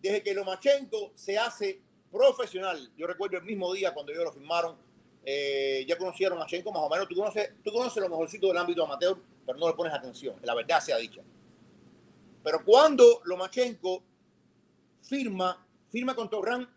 [0.00, 2.90] desde que Lomachenko se hace profesional.
[2.96, 4.76] Yo recuerdo el mismo día cuando ellos lo firmaron,
[5.24, 7.08] eh, ya conocieron a Machenko más o menos.
[7.08, 10.36] Tú conoces, tú conoces lo mejorcito del ámbito amateur, pero no le pones atención.
[10.42, 11.22] La verdad sea dicha.
[12.42, 14.02] Pero cuando Lomachenko
[15.02, 16.68] firma, firma con Torran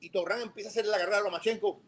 [0.00, 1.80] y Torran empieza a hacer la carrera a Lomachenko,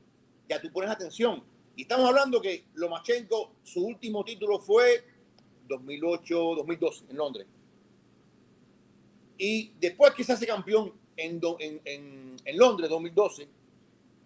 [0.48, 1.44] ya tú pones atención.
[1.76, 5.04] Y estamos hablando que Lomachenko, su último título fue
[5.68, 7.46] 2008-2012 en Londres.
[9.36, 13.48] Y después que se hace campeón en, en, en, en Londres 2012,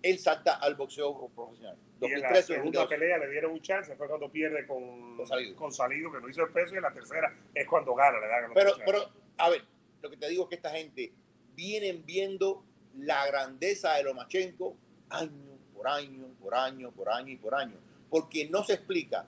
[0.02, 1.76] él salta al boxeo profesional.
[2.00, 5.56] Y en la segunda pelea le dieron un chance, fue cuando pierde con, con, salido.
[5.56, 8.26] con Salido, que no hizo el peso, y en la tercera es cuando gana, le
[8.26, 9.64] dan pero, pero, a ver,
[10.00, 11.12] lo que te digo es que esta gente
[11.54, 12.64] vienen viendo
[12.96, 14.76] la grandeza de Lomachenko
[15.11, 15.51] año
[15.82, 17.74] por año, por año, por año y por año.
[18.08, 19.26] Porque no se explica,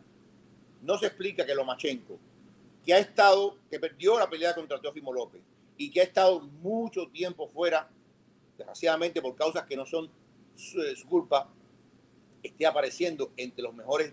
[0.82, 2.16] no se explica que Lomachenko,
[2.84, 5.40] que ha estado, que perdió la pelea contra Teófimo López
[5.76, 7.88] y que ha estado mucho tiempo fuera,
[8.56, 10.08] desgraciadamente por causas que no son
[10.54, 11.48] su, su culpa,
[12.40, 14.12] esté apareciendo entre los mejores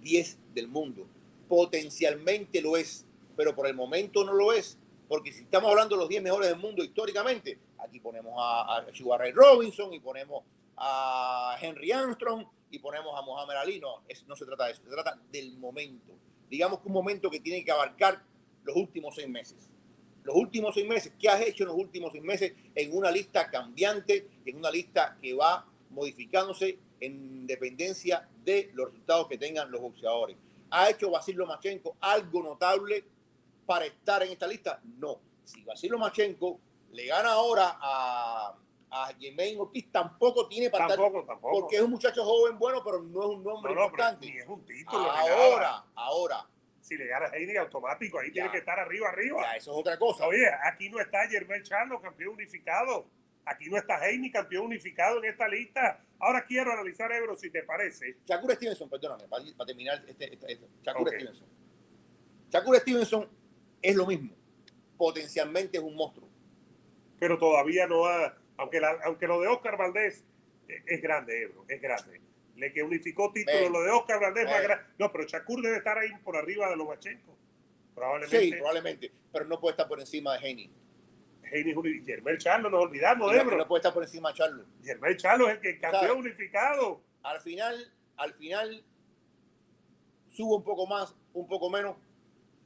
[0.00, 1.06] 10 del mundo.
[1.46, 3.04] Potencialmente lo es,
[3.36, 4.78] pero por el momento no lo es.
[5.08, 9.18] Porque si estamos hablando de los 10 mejores del mundo históricamente, aquí ponemos a, a
[9.18, 10.42] Ray Robinson y ponemos
[10.84, 13.78] a Henry Armstrong y ponemos a Muhammad Ali.
[13.78, 16.12] No, es, no se trata de eso, se trata del momento.
[16.50, 18.22] Digamos que un momento que tiene que abarcar
[18.64, 19.70] los últimos seis meses.
[20.24, 23.50] Los últimos seis meses, ¿qué has hecho en los últimos seis meses en una lista
[23.50, 29.80] cambiante, en una lista que va modificándose en dependencia de los resultados que tengan los
[29.80, 30.36] boxeadores.
[30.70, 33.04] ¿Ha hecho Basil Lomachenko algo notable
[33.66, 34.80] para estar en esta lista?
[34.98, 35.18] No.
[35.44, 36.60] Si Basil Lomachenko
[36.92, 38.56] le gana ahora a,
[38.94, 41.60] a Jermaine Ortiz, tampoco tiene para tampoco, estar, tampoco.
[41.60, 44.26] porque es un muchacho joven bueno, pero no es un nombre no, no, importante.
[44.26, 45.10] Ni es un título.
[45.10, 46.46] Ahora, ahora.
[46.82, 48.32] Si le gana a Heidi automático, ahí Ya.
[48.32, 49.40] tiene que estar arriba, arriba.
[49.40, 50.26] Ya, eso es otra cosa.
[50.26, 53.06] Oye, aquí no está Germán Charlo, campeón unificado.
[53.46, 56.04] Aquí no está Heini, campeón unificado en esta lista.
[56.18, 58.18] Ahora quiero analizar, Ebro, si te parece.
[58.26, 60.66] Shakur Stevenson, perdóname, para, terminar este, este, este.
[60.82, 61.08] Shakur.
[61.08, 61.48] Stevenson.
[62.50, 63.28] Shakur Stevenson
[63.80, 64.34] es lo mismo.
[64.98, 66.28] Potencialmente es un monstruo.
[67.18, 68.36] Pero todavía no ha.
[68.58, 70.24] Aunque, la- aunque lo de Oscar Valdés
[70.68, 72.20] eh, es grande, Ebro, es grande.
[72.56, 74.62] Le que unificó título, lo de Oscar Valdés más Ven.
[74.64, 74.84] grande.
[74.98, 77.36] No, pero Shakur debe estar ahí por arriba de Lomachenko.
[77.94, 78.40] Probablemente.
[78.40, 80.70] Sí, probablemente, pero no puede estar por encima de Heini.
[81.50, 83.56] Heini es uni- Germán Charlo, nos olvidamos de Ebro.
[83.56, 84.64] no puede estar por encima de Charlo.
[84.82, 86.12] Germán Charlo es el que campeón ¿Sabe?
[86.20, 87.00] unificado.
[87.22, 88.82] Al final, al final,
[90.30, 91.96] subo un poco más, un poco menos.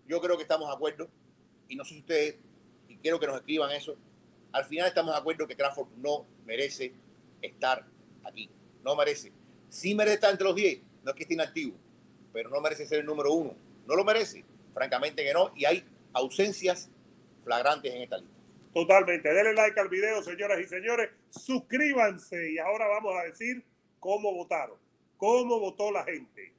[0.06, 1.08] Yo creo que estamos de acuerdo.
[1.68, 2.36] Y no sé si ustedes,
[2.88, 3.96] y quiero que nos escriban eso.
[4.56, 6.94] Al final estamos de acuerdo que Crawford no merece
[7.42, 7.84] estar
[8.24, 8.48] aquí.
[8.82, 9.30] No merece.
[9.68, 10.80] Sí merece estar entre los 10.
[11.04, 11.76] No es que esté inactivo,
[12.32, 13.54] pero no merece ser el número uno.
[13.86, 14.46] No lo merece.
[14.72, 15.52] Francamente que no.
[15.54, 16.88] Y hay ausencias
[17.44, 18.34] flagrantes en esta lista.
[18.72, 19.28] Totalmente.
[19.30, 21.10] Denle like al video, señoras y señores.
[21.28, 23.62] Suscríbanse y ahora vamos a decir
[24.00, 24.78] cómo votaron,
[25.18, 26.54] cómo votó la gente.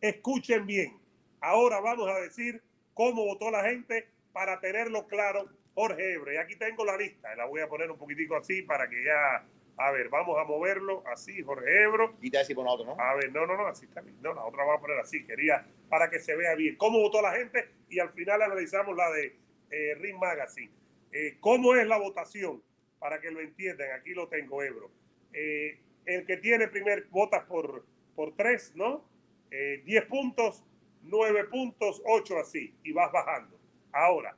[0.00, 0.96] Escuchen bien.
[1.40, 2.62] Ahora vamos a decir
[2.94, 5.48] cómo votó la gente para tenerlo claro.
[5.80, 7.34] Jorge Ebre, y aquí tengo la lista.
[7.36, 9.46] La voy a poner un poquitico así para que ya.
[9.78, 12.14] A ver, vamos a moverlo así, Jorge Ebro.
[12.20, 13.00] Y te decir por otro, ¿no?
[13.00, 14.20] A ver, no, no, no, así está bien.
[14.20, 15.24] No, la otra va a poner así.
[15.24, 19.10] Quería para que se vea bien cómo votó la gente y al final analizamos la
[19.10, 19.38] de
[19.70, 20.70] eh, Ring Magazine.
[21.12, 22.62] Eh, ¿Cómo es la votación?
[22.98, 24.90] Para que lo entiendan, aquí lo tengo, Ebro.
[25.32, 29.02] Eh, el que tiene primer votas por, por tres, ¿no?
[29.50, 30.62] Eh, 10 puntos,
[31.04, 33.58] 9 puntos, 8 así, y vas bajando.
[33.92, 34.36] Ahora,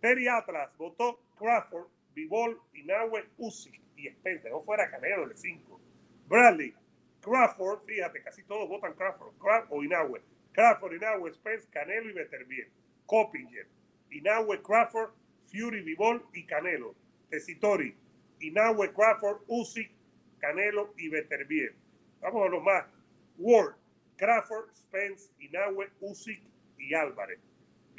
[0.00, 4.50] Terry Atlas votó Crawford, Bivol, Inaue, Usyk y Spencer.
[4.50, 5.80] No fuera Canelo el 5.
[6.28, 6.74] Bradley,
[7.20, 10.22] Crawford, fíjate, casi todos votan Crawford, Crawford o Inaue.
[10.52, 12.68] Crawford, Inaue, Spence, Canelo y Beterbiev.
[13.06, 13.66] Coppinger,
[14.10, 15.10] Inaue, Crawford,
[15.50, 16.94] Fury, Bivol y Canelo.
[17.30, 17.94] Tessitori,
[18.40, 19.90] Inaue, Crawford, Usyk,
[20.38, 21.74] Canelo y Beterbiev.
[22.20, 22.86] Vamos a los más.
[23.38, 23.74] Ward,
[24.16, 26.42] Crawford, Spence, Inaue, Usyk
[26.78, 27.40] y Álvarez.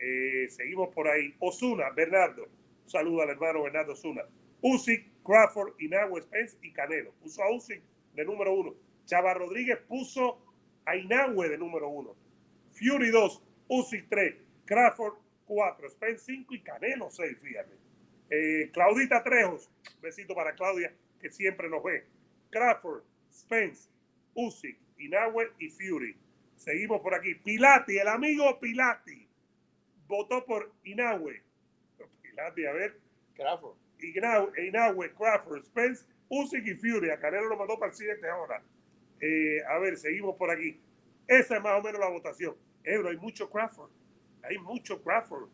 [0.01, 1.35] Eh, seguimos por ahí.
[1.39, 2.43] Osuna, Bernardo.
[2.43, 4.23] Un saludo al hermano Bernardo Osuna.
[4.61, 7.13] Usyk, Crawford, Inaue, Spence y Canelo.
[7.21, 7.81] Puso a Usyk
[8.13, 8.75] de número uno.
[9.05, 10.39] Chava Rodríguez puso
[10.85, 12.15] a Inaue de número uno.
[12.71, 14.35] Fury 2, Usyk 3,
[14.65, 17.77] Crawford 4, Spence 5 y Canelo 6, fíjate.
[18.29, 19.69] Eh, Claudita Trejos,
[20.01, 22.05] besito para Claudia, que siempre nos ve.
[22.49, 23.89] Crawford, Spence,
[24.33, 26.15] Usyk, Inaue y Fury.
[26.55, 27.35] Seguimos por aquí.
[27.35, 29.28] Pilati, el amigo Pilati,
[30.09, 31.41] votó por Inaue.
[32.21, 32.99] Pilati, a ver.
[33.35, 33.77] Crawford.
[34.57, 37.09] Inaue, Crawford, Spence, Usyk y Fury.
[37.11, 38.61] A Canelo lo mandó para el 7 ahora.
[39.21, 40.81] Eh, a ver, seguimos por aquí.
[41.27, 42.55] Esa es más o menos la votación.
[42.83, 43.91] Ebro, hay mucho Crawford.
[44.43, 45.49] Hay mucho Crawford.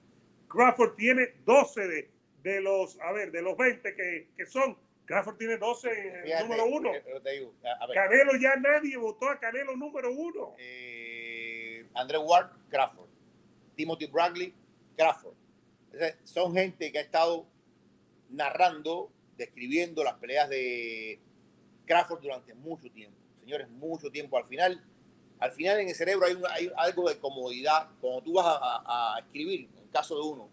[0.48, 2.10] Crawford tiene 12 de,
[2.44, 6.44] de los, a ver, de los 20 que, que son, Crawford tiene 12 eh, Fíjate,
[6.44, 6.94] número uno.
[6.94, 10.56] eh, te digo, a- a ver, Canelo ya nadie votó a Canelo número uno.
[10.60, 13.05] eh, Andrew Ward, Crawford.
[13.76, 14.54] Timothy Bradley,
[14.96, 15.36] Crawford.
[16.24, 17.46] Son gente que ha estado
[18.30, 21.20] narrando, describiendo las peleas de
[21.86, 23.18] Crawford durante mucho tiempo.
[23.36, 24.38] Señores, mucho tiempo.
[24.38, 24.84] Al final,
[25.40, 27.90] al final en el cerebro hay, hay algo de comodidad.
[28.02, 30.50] Cuando tú vas a, escribir, en caso de uno,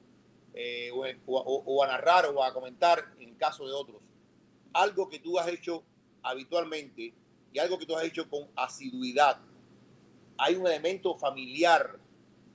[0.54, 0.90] eh,
[1.26, 4.02] o a narrar o a comentar en caso de otros,
[4.72, 5.82] algo que tú has hecho
[6.22, 7.14] habitualmente
[7.52, 9.38] y algo que tú has hecho con asiduidad,
[10.38, 11.98] hay un elemento familiar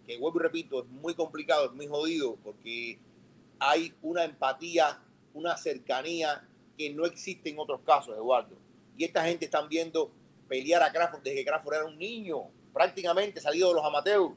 [0.07, 2.97] que, vuelvo y repito, es muy complicado, es muy jodido, porque
[3.59, 4.99] hay una empatía,
[5.33, 8.55] una cercanía que no existe en otros casos, Eduardo.
[8.97, 10.11] Y esta gente están viendo
[10.47, 12.43] pelear a Crawford desde que Crawford era un niño,
[12.73, 14.31] prácticamente salido de los amateurs,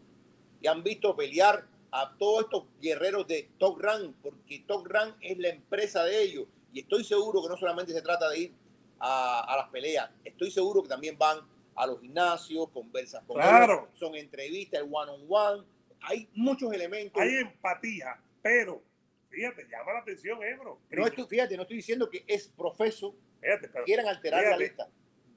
[0.60, 5.38] y han visto pelear a todos estos guerreros de Top Rank, porque Top Rank es
[5.38, 6.46] la empresa de ellos.
[6.72, 8.52] Y estoy seguro que no solamente se trata de ir
[8.98, 11.40] a, a las peleas, estoy seguro que también van
[11.82, 13.86] a los gimnasios, conversas con Claro.
[13.88, 15.66] ellos, son entrevistas, el one on one.
[16.02, 17.20] Hay muchos elementos.
[17.20, 18.82] Hay empatía, pero
[19.30, 20.78] fíjate, llama la atención, Ebro.
[20.90, 24.88] No estoy, fíjate, no estoy diciendo que es profeso, Fíjate, pero quieran alterar la lista.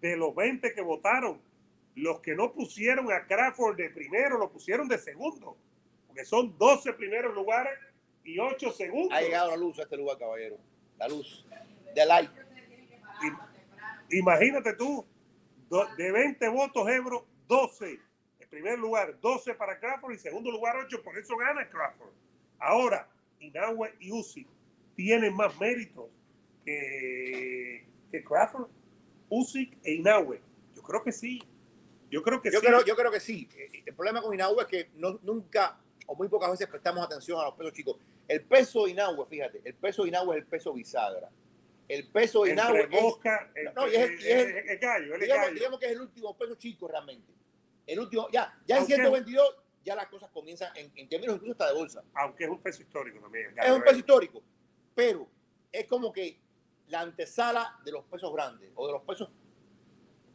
[0.02, 1.42] de los 20 que votaron,
[1.96, 5.58] los que no pusieron a Crawford de primero, lo pusieron de segundo.
[6.08, 7.74] Porque son 12 primeros lugares
[8.24, 9.18] y 8 segundos.
[9.18, 10.58] Ha llegado la luz a este lugar, caballero.
[10.98, 11.46] La luz.
[11.96, 12.30] De light.
[14.12, 15.06] Imagínate tú,
[15.98, 18.00] de 20 votos, Ebro, 12.
[18.40, 21.02] En primer lugar, 12 para Crawford y segundo lugar, 8.
[21.04, 22.12] Por eso gana Crawford.
[22.60, 23.10] Ahora,
[23.40, 24.48] Inoue y Usyk
[24.96, 26.06] tienen más méritos
[26.66, 28.68] que, que Crawford,
[29.30, 30.40] Usyk e Inoue.
[30.76, 31.42] Yo creo que sí.
[32.10, 32.66] Yo creo que Yo sí.
[32.68, 33.50] creo, yo creo que sí.
[33.58, 37.40] Eh, El problema con Inaue es que no, nunca o muy pocas veces prestamos atención
[37.40, 37.98] a los pesos chicos.
[38.28, 41.30] El peso de Inaue, fíjate, el peso de Inaue es el peso bisagra.
[41.88, 42.88] El peso de Inaue
[43.76, 45.54] No, y es el- el- el- el gallo, digamos, gallo.
[45.56, 47.34] digamos que es el último peso chico realmente.
[47.86, 51.52] El último, ya, ya en Aunque- 122 ya las cosas comienzan en, en términos incluso
[51.54, 52.04] hasta de bolsa.
[52.14, 53.54] Aunque es un peso histórico también.
[53.62, 54.42] Es un peso histórico,
[54.96, 55.28] pero
[55.72, 56.40] es como que
[56.88, 59.30] la antesala de los pesos grandes o de los pesos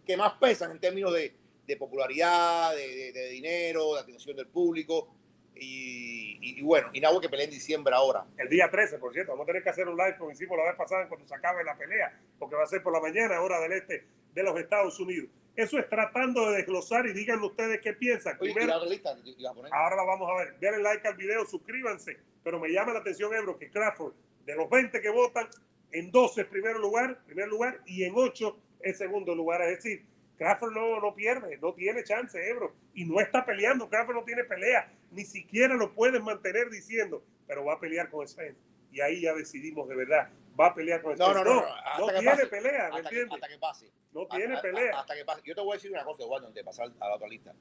[0.07, 1.35] que más pesan en términos de,
[1.67, 5.15] de popularidad, de, de- de dinero, de atención del público.
[5.61, 8.25] Y, y- y bueno, Inaue que pelea en diciembre ahora.
[8.37, 10.64] El día 13, por cierto, vamos a tener que hacer un live como hicimos la
[10.64, 13.61] vez pasada cuando se acabe la pelea, porque va a ser por la mañana, hora
[13.61, 15.29] del este de los Estados Unidos.
[15.57, 18.37] Eso es tratando de desglosar y díganme ustedes qué piensan.
[18.40, 20.59] Oye, Primero, la lista, la ahora la vamos a ver.
[20.61, 22.16] Denle like al video, suscríbanse.
[22.44, 24.12] Pero me llama la atención, Ebro, que Crawford,
[24.47, 25.49] de los 20 que votan,
[25.90, 29.61] en 12 es primer lugar, primer lugar y en 8 es segundo lugar.
[29.62, 30.05] Es decir,
[30.38, 32.72] Crawford no, no pierde, no tiene chance, Ebro.
[32.94, 34.90] Y no está peleando, Crawford no tiene pelea.
[35.11, 38.59] Ni siquiera lo pueden mantener diciendo, pero va a pelear con Spence.
[38.92, 41.44] Y ahí ya decidimos de verdad, va a pelear con No, Spence.
[41.44, 42.46] no, no, no, hasta que tiene pase.
[42.46, 43.35] pelea, ¿me hasta, que, entiendes?
[43.35, 43.90] hasta que pase.
[44.12, 45.01] No tiene pelea.
[45.01, 45.42] Hasta que pase.
[45.44, 47.55] Yo te voy a decir una cosa, Eduardo, antes de pasar a la otra lista.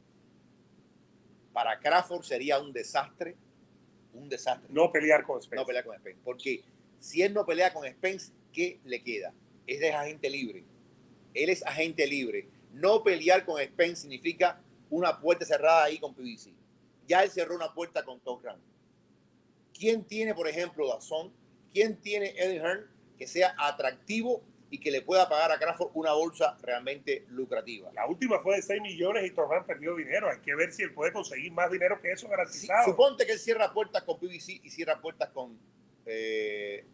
[1.54, 3.36] Para Crawford sería un desastre,
[4.14, 5.56] un desastre No pelear con Spence.
[5.60, 6.22] no pelear con Spence.
[6.24, 6.64] Porque
[7.00, 9.34] si él no pelea con Spence, ¿qué le queda?
[9.66, 10.64] Es agente libre.
[11.34, 12.48] Él es agente libre.
[12.78, 16.54] No pelear con Spence significa una puerta cerrada ahí con PBC.
[17.08, 18.60] Ya él cerró una puerta con Top Rank.
[19.74, 21.34] ¿Quién tiene, por ejemplo, Dazón?
[21.72, 22.88] ¿Quién tiene Eddie Hearn
[23.18, 27.92] que sea atractivo y que le pueda pagar a Crawford una bolsa realmente lucrativa?
[27.94, 30.30] La última fue de 6 millones y Torran perdió dinero.
[30.30, 32.86] Hay que ver si él puede conseguir más dinero que eso garantizado.
[32.86, 35.58] suponte que él cierra puertas con PBC y cierra puertas con
[36.06, 36.86] eh.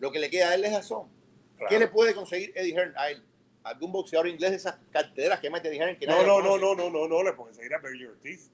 [0.00, 1.08] Lo que le queda a él es Dazón.
[1.56, 1.70] Claro.
[1.70, 3.22] ¿Qué le puede conseguir Eddie Hearn a él?
[3.64, 5.98] ¿Algún boxeador inglés de esas carteleras que mete Eddie Hearn?
[5.98, 8.50] Que No, no, no, no, no, no, no, le puede conseguir a Berger Ortiz.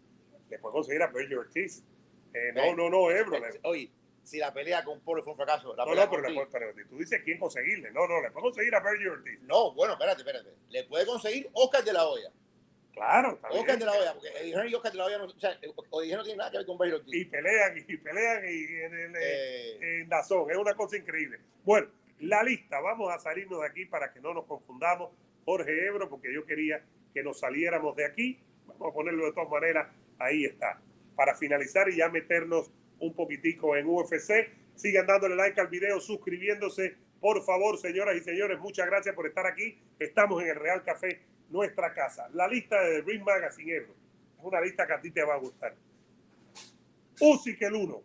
[0.50, 1.84] Le puede conseguir a Berger Ortiz.
[2.32, 3.38] Eh, no, Eh, no, no, Ebro.
[3.38, 3.90] le- Oye,
[4.24, 6.72] si la pelea con Polo fue un fracaso, la no, no, pero, le Ortiz- pero
[6.88, 7.90] tú dices quién conseguirle.
[7.92, 9.40] No, no, le puede conseguir a Berger Ortiz.
[9.42, 10.50] No, bueno, espérate, espérate.
[10.70, 12.30] Le puede conseguir Oscar de la Hoya.
[12.92, 15.38] Claro, está Oscar de la Hoya, porque Eddie y Oscar de la Hoya no, o
[15.38, 18.94] sea, Eddie no tiene nada que ver con Baylor Y pelean, y pelean y en,
[18.94, 20.48] el, Eh, en Dazón.
[20.50, 21.40] Es una cosa increíble.
[21.64, 21.88] Bueno,
[22.21, 22.81] la lista.
[22.81, 25.10] Vamos a salirnos de aquí para que no nos confundamos.
[25.44, 28.38] Jorge Ebro, porque yo quería que nos saliéramos de aquí.
[28.67, 29.88] Vamos a ponerlo de todas maneras.
[30.19, 30.81] Ahí está.
[31.15, 34.50] Para finalizar y ya meternos un poquitico en UFC.
[34.75, 36.96] Sigan dándole like al video, suscribiéndose.
[37.21, 39.79] Por favor, señoras y señores, muchas gracias por estar aquí.
[39.98, 42.29] Estamos en el Real Café, nuestra casa.
[42.33, 43.94] La lista de The Ring Magazine Ebro.
[44.38, 45.75] Es una lista que a ti te va a gustar.
[47.21, 48.02] Usyk el 1.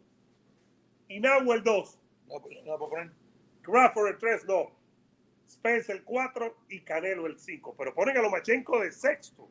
[1.09, 1.99] Inaue el 2.
[2.65, 3.09] no, pues.
[3.69, 4.71] Crawford el 3, no.
[5.47, 7.75] Spence el 4 y Canelo el 5.
[7.77, 9.49] Pero ponen a Lomachenko de sexto.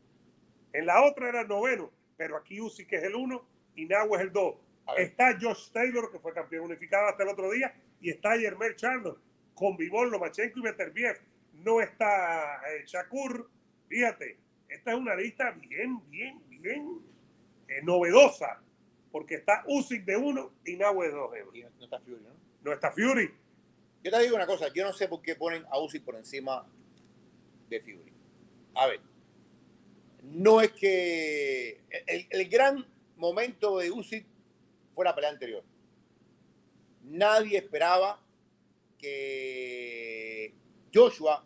[0.72, 1.90] En la otra era el noveno.
[2.16, 4.54] Pero aquí Usyk es el 1 y Inaue es el 2.
[4.86, 5.02] A ver.
[5.02, 9.18] Está Josh Taylor, que fue campeón unificado hasta el otro día, y está Yermel Charlo
[9.54, 11.20] con Vivón, Lomachenko y Beterbiev.
[11.52, 13.50] No está eh, Shakur.
[13.88, 14.38] Fíjate,
[14.68, 17.00] esta es una lista bien, bien, bien
[17.68, 18.60] eh, novedosa,
[19.10, 21.30] porque está Usyk de uno y Nahue de dos.
[21.52, 22.30] Y no, no está Fury, ¿no?
[22.62, 23.30] No está Fury.
[24.02, 26.66] Yo te digo una cosa, yo no sé por qué ponen a Usyk por encima
[27.68, 28.12] de Fury.
[28.74, 29.00] A ver,
[30.22, 32.86] no es que el, el gran
[33.16, 34.26] momento de Usyk
[34.94, 35.64] fue la pelea anterior.
[37.02, 38.22] Nadie esperaba
[38.98, 40.54] que
[40.94, 41.44] Joshua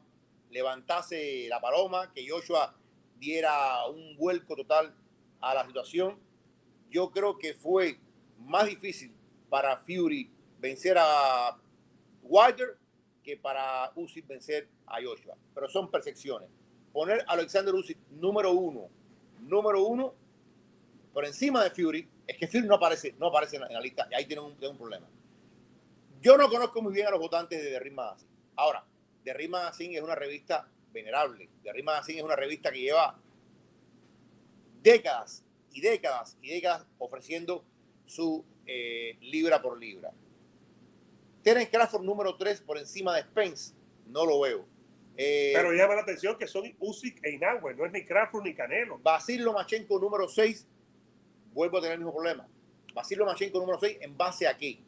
[0.51, 2.75] levantase la paloma, que Joshua
[3.19, 4.95] diera un vuelco total
[5.41, 6.19] a la situación.
[6.91, 7.99] Yo creo que fue
[8.39, 9.15] más difícil
[9.49, 11.59] para Fury vencer a
[12.23, 12.79] Wilder
[13.23, 15.37] que para Usyk vencer a Joshua.
[15.55, 16.49] Pero son percepciones.
[16.93, 18.89] Poner a Alexander Usyk número uno,
[19.41, 20.14] número uno,
[21.12, 24.14] por encima de Fury, es que Fury no aparece, no aparece en la, lista y
[24.14, 25.07] ahí tienen un, problema.
[26.20, 28.31] Yo no conozco muy bien a los votantes de Ring Magazine.
[28.57, 28.85] Ahora,
[29.25, 31.49] Ring Magazine es una revista venerable.
[31.64, 33.18] Ring Magazine es una revista que lleva
[34.83, 37.64] décadas y décadas y décadas ofreciendo
[38.07, 40.12] su eh, libra por libra.
[41.43, 43.74] Terence Crawford número 3 por encima de Spence.
[44.07, 44.66] No lo veo.
[45.16, 48.55] Eh, Pero llama la atención que son Usyk e Inoue, no es ni Crawford ni
[48.55, 48.99] Canelo.
[48.99, 50.66] Basil Lomachenko número 6.
[51.53, 52.49] Vuelvo a tener el mismo problema.
[52.95, 54.78] Basil Lomachenko número 6 en base a qué?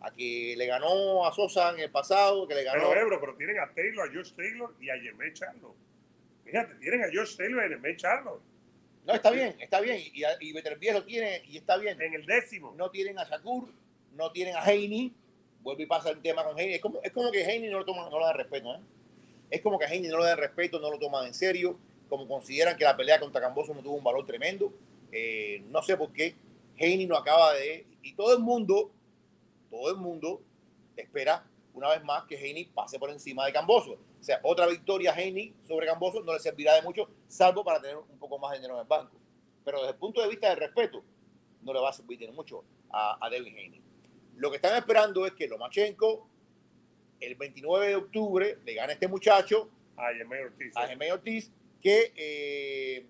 [0.00, 2.88] A que le ganó a Sosa en el pasado, que le ganó...
[2.88, 5.74] Pero, Ebro, pero tienen a Taylor, a George Taylor y a Jermaine Charlo.
[6.44, 8.40] Fíjate, tienen a George Taylor y a Jermaine Charlo
[9.04, 9.98] No, está bien, está bien.
[10.12, 12.00] Y, y Beterbiev lo tiene y está bien.
[12.00, 12.74] en el décimo.
[12.76, 13.72] No tienen a Shakur,
[14.14, 15.12] no tienen a Heine.
[15.68, 16.76] Vuelve y pasa el tema con Heine.
[16.76, 18.80] Es como, es como que Heine no lo toman, no le dan respeto, ¿eh?
[19.50, 21.76] Es como que a Heine no le dan respeto, no lo toman en serio,
[22.08, 24.72] como consideran que la pelea contra Camboso no tuvo un valor tremendo.
[25.12, 26.34] Eh, no sé por qué
[26.78, 27.84] Heine no acaba de...
[28.02, 28.90] Y todo el mundo,
[29.70, 30.40] todo el mundo
[30.96, 31.44] espera
[31.74, 33.92] una vez más que Heine pase por encima de Camboso.
[33.92, 37.98] O sea, otra victoria Heine sobre Camboso no le servirá de mucho, salvo para tener
[37.98, 39.18] un poco más de dinero en el banco.
[39.66, 41.04] Pero desde el punto de vista del respeto,
[41.60, 43.87] no le va a servir de mucho a, a Devin Haney.
[44.38, 46.28] Lo que están esperando es que Lomachenko
[47.20, 50.76] el 29 de octubre le gane a este muchacho, A Jermaine Ortiz.
[50.76, 53.06] a Jermaine Ortiz, que eh,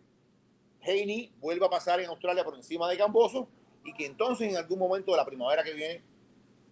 [0.82, 3.48] Haney vuelva a pasar en Australia por encima de Camboso
[3.84, 6.02] y que entonces en algún momento de la primavera que viene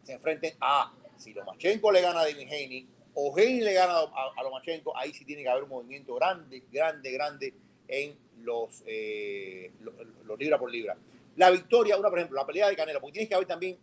[0.03, 4.31] se enfrenten a si Lomachenko le gana a Devin Haney o Haney le gana a,
[4.37, 7.55] a Lomachenko, ahí sí tiene que haber un movimiento grande, grande, grande
[7.89, 9.95] en los, eh, los,
[10.25, 10.97] los libra por libra.
[11.37, 13.79] La victoria, una por ejemplo, la pelea de Canelo, porque tienes que haber también,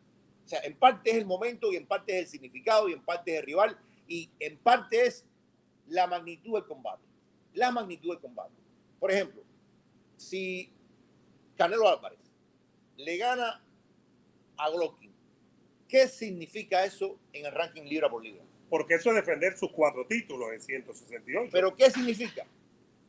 [0.46, 3.04] o sea, en parte es el momento y en parte es el significado y en
[3.04, 3.78] parte es el rival
[4.08, 5.26] y en parte es
[5.88, 7.04] la magnitud del combate.
[7.54, 8.54] La magnitud del combate.
[9.00, 9.44] Por ejemplo,
[10.18, 10.72] si
[11.56, 12.20] Canelo Álvarez
[12.98, 13.64] le gana
[14.58, 15.14] a Golovkin,
[15.88, 18.44] ¿qué significa eso en el ranking libra por libra?
[18.70, 21.50] Porque eso es defender sus cuatro títulos en 168.
[21.52, 22.44] Pero ¿qué significa?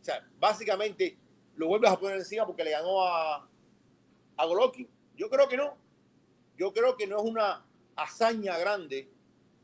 [0.00, 1.16] O sea, básicamente
[1.56, 3.48] lo vuelves a poner encima porque le ganó a,
[4.36, 4.88] a Golovkin.
[5.16, 5.83] Yo creo que no.
[6.56, 7.64] Yo creo que no es una
[7.96, 9.08] hazaña grande,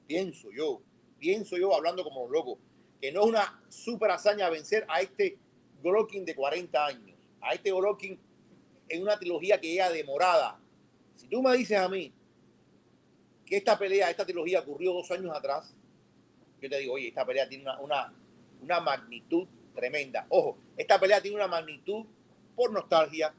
[0.06, 0.82] pienso yo,
[1.18, 2.58] pienso yo hablando como loco,
[3.00, 5.38] que no es una super hazaña vencer a este
[5.82, 8.18] Golovkin de 40 años, a este Golovkin
[8.88, 10.60] en una trilogía que llega demorada.
[11.16, 12.12] Si tú me dices a mí
[13.46, 15.74] que esta pelea, esta trilogía ocurrió dos años atrás,
[16.60, 18.14] yo te digo, oye, esta pelea tiene una, una,
[18.60, 20.26] una magnitud tremenda.
[20.28, 22.04] Ojo, esta pelea tiene una magnitud
[22.54, 23.34] por nostalgia,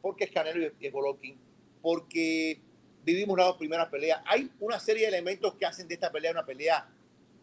[0.00, 1.38] porque es Canelo y es Golovkin,
[1.82, 2.60] porque
[3.04, 4.22] vivimos las dos primeras peleas.
[4.26, 6.88] Hay una serie de elementos que hacen de esta pelea una pelea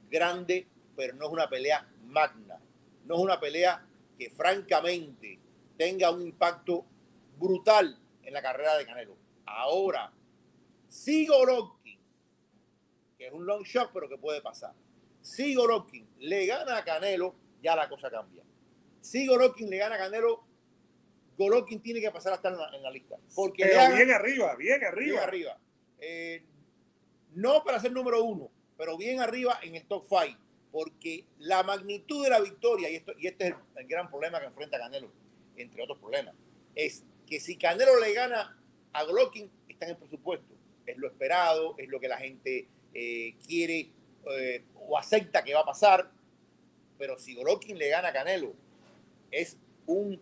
[0.09, 2.59] grande, pero no es una pelea magna.
[3.05, 3.85] No es una pelea
[4.17, 5.39] que francamente
[5.77, 6.85] tenga un impacto
[7.37, 9.15] brutal en la carrera de Canelo.
[9.45, 10.11] Ahora,
[10.87, 11.99] si Golovkin,
[13.17, 14.73] que es un long shot, pero que puede pasar,
[15.21, 18.43] si Golovkin le gana a Canelo, ya la cosa cambia.
[19.01, 20.43] Si Golovkin le gana a Canelo,
[21.37, 23.17] Golovkin tiene que pasar a estar en la, en la lista.
[23.35, 25.23] Porque Pero le haga- bien arriba, bien bien arriba.
[25.23, 25.57] arriba.
[25.99, 26.43] Eh,
[27.33, 30.37] no para ser número uno, pero bien arriba en el top five.
[30.71, 34.39] Porque la magnitud de la victoria, y, esto, y este es el, el gran problema
[34.39, 35.11] que enfrenta Canelo,
[35.57, 36.33] entre otros problemas,
[36.75, 38.57] es que si Canelo le gana
[38.93, 40.53] a Golovkin, está en el presupuesto.
[40.85, 43.91] Es lo esperado, es lo que la gente eh, quiere
[44.31, 46.09] eh, o acepta que va a pasar.
[46.97, 48.53] Pero si Golovkin le gana a Canelo,
[49.29, 50.19] es un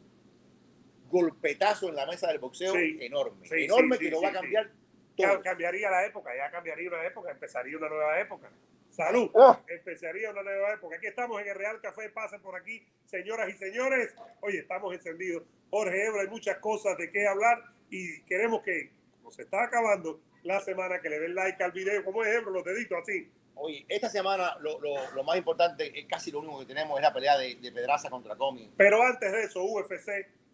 [1.09, 2.97] golpetazo en la mesa del boxeo Sí.
[3.01, 3.47] enorme.
[3.47, 4.69] Sí, enorme sí, que sí, lo va a cambiar
[5.17, 5.41] Ya todo.
[5.41, 8.49] cambiaría la época, ya cambiaría una época, empezaría una nueva época.
[8.89, 9.57] Salud, Oh.
[9.67, 10.95] empezaría una nueva época.
[10.97, 14.15] Aquí estamos en el Real Café, pasen por aquí, señoras y señores.
[14.41, 15.43] Oye, estamos encendidos.
[15.69, 20.19] Jorge Ebro, hay muchas cosas de qué hablar y queremos que, como se está acabando
[20.43, 22.03] la semana, que le den like al video.
[22.03, 22.51] ¿Cómo es Ebro?
[22.51, 23.29] Los deditos así.
[23.55, 27.03] Oye, esta semana lo, lo, lo, más importante, es casi lo único que tenemos, es
[27.03, 28.71] la pelea de, de Pedraza contra Comi.
[28.77, 30.09] Pero antes de eso, UFC,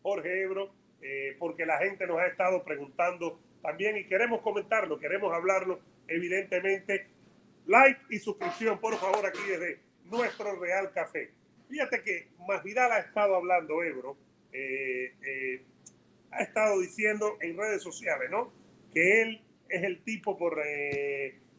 [0.05, 5.33] Jorge Ebro, eh, porque la gente nos ha estado preguntando también y queremos comentarlo, queremos
[5.33, 7.07] hablarlo, evidentemente.
[7.65, 11.31] Like y suscripción, por favor, aquí desde nuestro Real Café.
[11.67, 14.15] Fíjate que Masvidal ha estado hablando, Ebro,
[14.53, 15.63] eh, eh,
[16.29, 18.53] ha estado diciendo en redes sociales, ¿no?
[18.93, 20.61] Que él es el tipo por,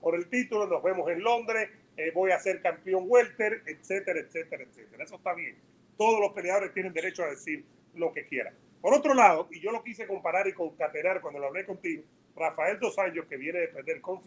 [0.00, 1.68] por el título, nos vemos en Londres,
[2.14, 5.02] voy a ser campeón welter, etcétera, etcétera, etcétera.
[5.02, 5.56] Eso está bien.
[5.98, 7.64] Todos los peleadores tienen derecho a decir
[7.96, 8.54] lo que quieran.
[8.80, 12.04] Por otro lado, y yo lo quise comparar y concatenar cuando lo hablé contigo,
[12.36, 14.20] Rafael Dos Años, que viene de perder con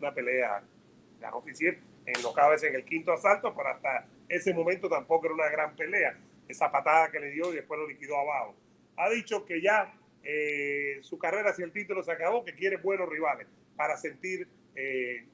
[0.00, 0.62] una pelea,
[1.20, 5.34] ganó Ficier en lo cada en el quinto asalto, pero hasta ese momento tampoco era
[5.34, 6.16] una gran pelea.
[6.46, 8.54] Esa patada que le dio y después lo liquidó abajo.
[8.96, 13.08] Ha dicho que ya eh, su carrera hacia el título se acabó, que quiere buenos
[13.08, 15.26] rivales para sentir, eh,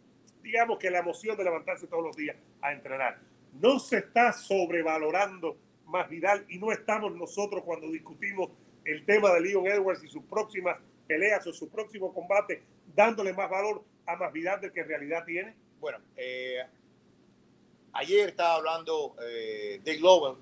[0.43, 3.19] digamos que la emoción de levantarse todos los días a entrenar.
[3.53, 5.57] No se está sobrevalorando
[5.95, 8.51] más Vidal y no estamos nosotros cuando discutimos
[8.85, 10.77] el tema de Leon Edwards y sus próximas
[11.07, 12.65] peleas o su próximo combate,
[12.97, 15.55] dándole más valor a más Vidal del que en realidad tiene.
[15.79, 16.67] Bueno, eh,
[17.93, 20.37] ayer estaba hablando eh, de Global.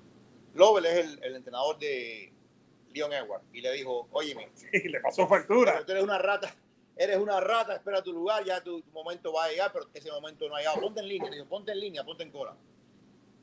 [0.55, 2.33] Global es el, el entrenador de
[2.91, 5.85] Leon Edwards y le dijo, oye, sí, le pasó factura.
[5.85, 6.51] Tú eres una rata,
[6.97, 10.11] eres una rata, espera tu lugar, ya tu, tu, momento va a llegar, pero ese
[10.11, 10.81] momento no ha llegado.
[10.81, 12.55] Ponte en línea, le dijo, ponte en línea, ponte en cola.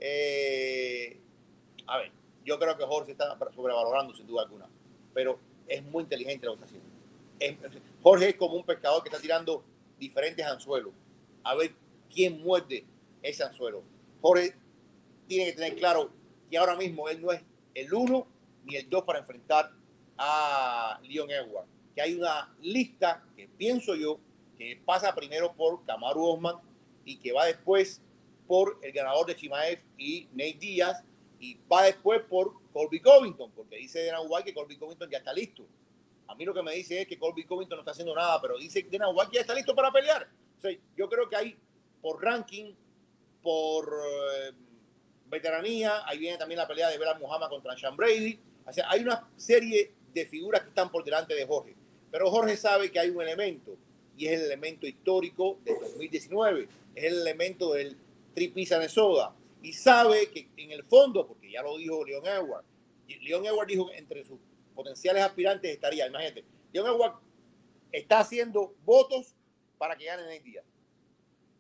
[0.01, 1.21] Eh,
[1.87, 2.11] a ver,
[2.45, 4.67] yo creo que Jorge está sobrevalorando sin duda alguna,
[5.15, 6.89] pero es muy inteligente está haciendo.
[7.39, 7.57] Es,
[8.03, 9.63] Jorge es como un pescador que está tirando
[9.99, 10.93] diferentes anzuelos
[11.45, 11.73] a ver
[12.13, 12.85] quién muerde
[13.23, 13.83] ese anzuelo.
[14.21, 14.55] Jorge
[15.27, 16.11] tiene que tener claro
[16.51, 17.43] que ahora mismo él no es
[17.75, 18.27] el uno
[18.65, 19.71] ni el dos para enfrentar
[20.19, 21.69] a Leon Edwards.
[21.95, 24.19] Que hay una lista que pienso yo
[24.59, 26.57] que pasa primero por Kamaru Osman
[27.05, 28.03] y que va después
[28.47, 31.05] por el ganador de Chimaev y Nate Díaz
[31.41, 35.33] y va después por Colby Covington, porque dice Dana White que Colby Covington ya está
[35.33, 35.67] listo.
[36.29, 38.57] A mí lo que me dice es que Colby Covington no está haciendo nada, pero
[38.59, 40.29] dice que Dana White ya está listo para pelear.
[40.97, 41.57] Yo creo que hay
[42.03, 42.75] por ranking,
[43.43, 44.53] por eh,
[45.29, 48.39] veteranía, ahí viene también la pelea de Bela Muhammad contra Sean Brady.
[48.67, 51.75] O sea, hay una serie de figuras que están por delante de Jorge.
[52.11, 53.77] Pero Jorge sabe que hay un elemento,
[54.17, 57.97] y es el elemento histórico del 2019, es el elemento del
[58.35, 59.35] Tripisa de Soda.
[59.63, 62.67] Y sabe que en el fondo, porque ya lo dijo Leon Edwards,
[63.07, 64.39] Leon Edwards dijo que entre sus
[64.75, 67.17] potenciales aspirantes estaría, imagínate, Leon Edwards
[67.93, 69.35] está haciendo votos
[69.79, 70.63] para que gane el día.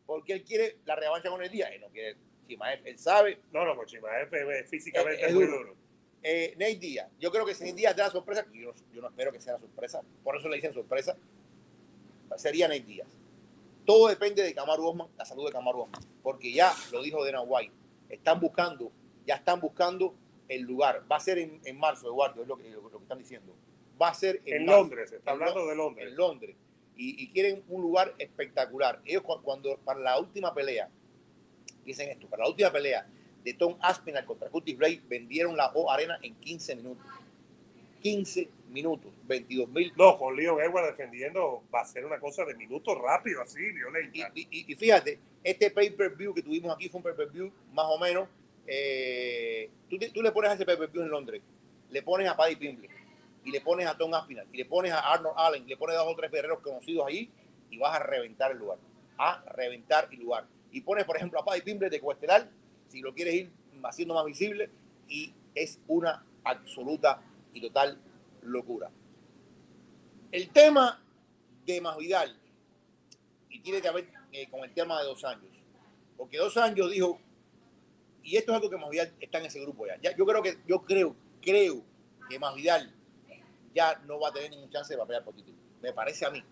[0.06, 1.68] Porque él quiere la revancha con el día.
[1.68, 3.40] Él no quiere Chimaev, él sabe.
[3.52, 5.76] No, no, pues Chimaev físicamente es, es muy duro.
[6.22, 9.08] Eh, Nate Díaz, yo creo que si Nate Díaz da la sorpresa, yo, yo, no
[9.08, 11.16] espero que sea la sorpresa, por eso le dicen sorpresa,
[12.36, 13.08] sería Nate Díaz.
[13.86, 17.40] Todo depende de Kamaru Osman, la salud de Kamaru Osman, porque ya lo dijo Dana
[17.40, 17.72] White,
[18.10, 18.92] están buscando,
[19.26, 20.14] ya están buscando
[20.48, 21.04] el lugar.
[21.10, 23.54] Va a ser en, en marzo, Eduardo, es lo que, lo, lo que, están diciendo.
[24.00, 26.08] Va a ser en, en Londres, se está en hablando de Londres.
[26.08, 26.56] En Londres.
[26.96, 29.00] Y, y, quieren un lugar espectacular.
[29.04, 30.90] Ellos cuando para la última pelea,
[31.84, 33.06] dicen esto, para la última pelea
[33.42, 37.06] de Tom Aspinall contra Curtis Blade, vendieron la O Arena en 15 minutos.
[38.02, 39.92] 15 minutos, 22 mil.
[39.96, 44.30] No, con Leon Edwards defendiendo va a ser una cosa de minutos rápido, así, violenta.
[44.34, 48.28] Y, y, y fíjate, este pay-per-view que tuvimos aquí fue un pay-per-view más o menos.
[48.66, 51.42] Eh, tú, tú, le pones a ese pay-per-view en Londres,
[51.90, 52.88] le pones a Paddy Pimble
[53.44, 56.00] y le pones a Tom Aspinall y le pones a Arnold Allen, le pones a
[56.00, 57.30] dos o tres guerreros conocidos ahí
[57.70, 58.78] y vas a reventar el lugar.
[59.18, 60.46] A reventar el lugar.
[60.72, 62.48] Y pones, por ejemplo, a Paddy Pimble de Cuestelar,
[62.88, 63.50] si lo quieres ir
[63.82, 64.70] haciendo más visible,
[65.08, 67.98] y es una absoluta y total
[68.42, 68.90] locura.
[70.32, 71.02] El tema
[71.66, 72.36] de Masvidal,
[73.48, 75.50] y tiene que ver eh, con el tema de dos años,
[76.16, 77.20] porque dos años dijo,
[78.22, 79.98] y esto es algo que Masvidal está en ese grupo ya.
[80.00, 81.82] ya yo creo que, yo creo, creo
[82.28, 82.94] que Masvidal
[83.74, 85.56] ya no va a tener ningún chance de pelear por título.
[85.80, 86.42] Me parece a mí.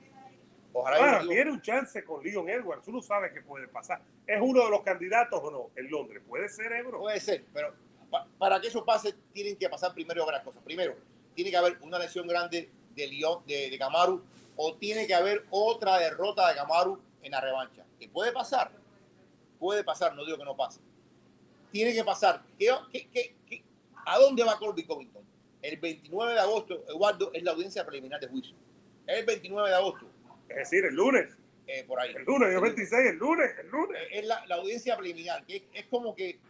[0.72, 2.86] Ojalá bueno, digo, tiene un chance con Leon Edwards.
[2.88, 4.00] Uno sabe que puede pasar.
[4.26, 5.70] ¿Es uno de los candidatos o no?
[5.74, 6.22] En Londres.
[6.26, 7.00] ¿Puede ser, Ebro?
[7.00, 7.74] Puede ser, pero
[8.10, 10.62] pa para que eso pase, tienen que pasar primero varias cosas.
[10.62, 10.94] Primero,
[11.38, 14.24] tiene que haber una lesión grande de, Leon, de, de Camaru
[14.56, 17.84] o tiene que haber otra derrota de Camaru en la revancha.
[17.96, 18.72] ¿Qué puede pasar?
[19.60, 20.80] Puede pasar, no digo que no pase.
[21.70, 22.42] Tiene que pasar.
[22.58, 23.62] ¿Qué, qué, qué, qué
[24.04, 25.22] a dónde va Colby Covington?
[25.62, 28.56] El 29 de agosto, Eduardo, es la audiencia preliminar de juicio.
[29.06, 30.10] Es el 29 de agosto.
[30.48, 31.30] Es decir, el lunes.
[31.68, 32.16] Eh, por ahí.
[32.16, 34.02] El lunes, el 26, el lunes, el lunes.
[34.10, 36.40] Es la, la audiencia preliminar, que es, es, como que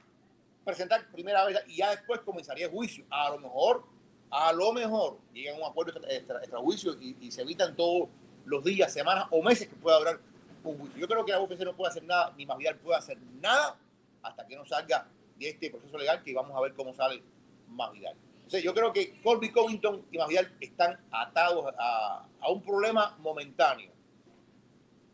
[0.64, 3.05] presentar primera vez y ya después comenzaría el juicio.
[3.11, 3.97] A lo mejor,
[4.31, 8.09] a lo mejor llegan a un acuerdo extra, extra, extra juicio y, se evitan todos
[8.45, 10.20] los días, semanas o meses que pueda durar
[10.64, 10.99] un juicio.
[10.99, 13.79] Yo creo que la UFC no puede hacer nada, ni Masvidal puede hacer nada
[14.22, 15.07] hasta que no salga
[15.39, 17.22] de este proceso legal que vamos a ver cómo sale
[17.68, 18.16] Masvidal.
[18.62, 23.93] Yo creo que Colby Covington y Masvidal están atados a, a un problema momentáneo.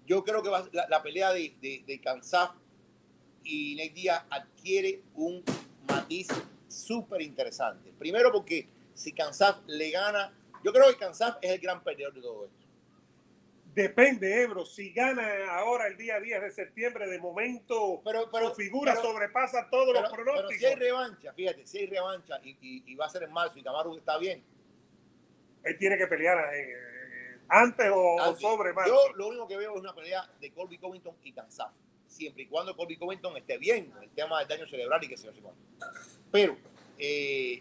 [0.06, 2.50] Yo creo que la, la, pelea de, de, de Kansas
[3.42, 5.42] y Nate adquiere un
[5.88, 6.28] matiz
[6.68, 7.92] súper interesante.
[7.98, 10.32] Primero porque si Kansas le gana,
[10.62, 12.64] yo creo que Kansas es el gran perdedor de todo esto.
[13.74, 14.64] Depende, Ebro.
[14.64, 19.10] Si gana ahora el día 10 de septiembre, de momento pero, pero, su figura pero,
[19.10, 20.48] sobrepasa todos pero, los pronósticos.
[20.48, 23.32] Pero si hay revancha, fíjate, si hay revancha y, y, y va a ser en
[23.32, 24.44] marzo y Camaro está bien.
[25.64, 28.44] Él tiene que pelear eh, antes o, Antes.
[28.44, 28.94] o sobre marzo.
[28.94, 31.74] Yo lo único que veo es una pelea de Colby Covington y Kansas.
[32.06, 35.32] Siempre y cuando Colby Covington esté bien, el tema del daño cerebral y que se
[35.32, 35.52] yo,
[36.30, 36.56] Pero
[36.96, 37.60] eh,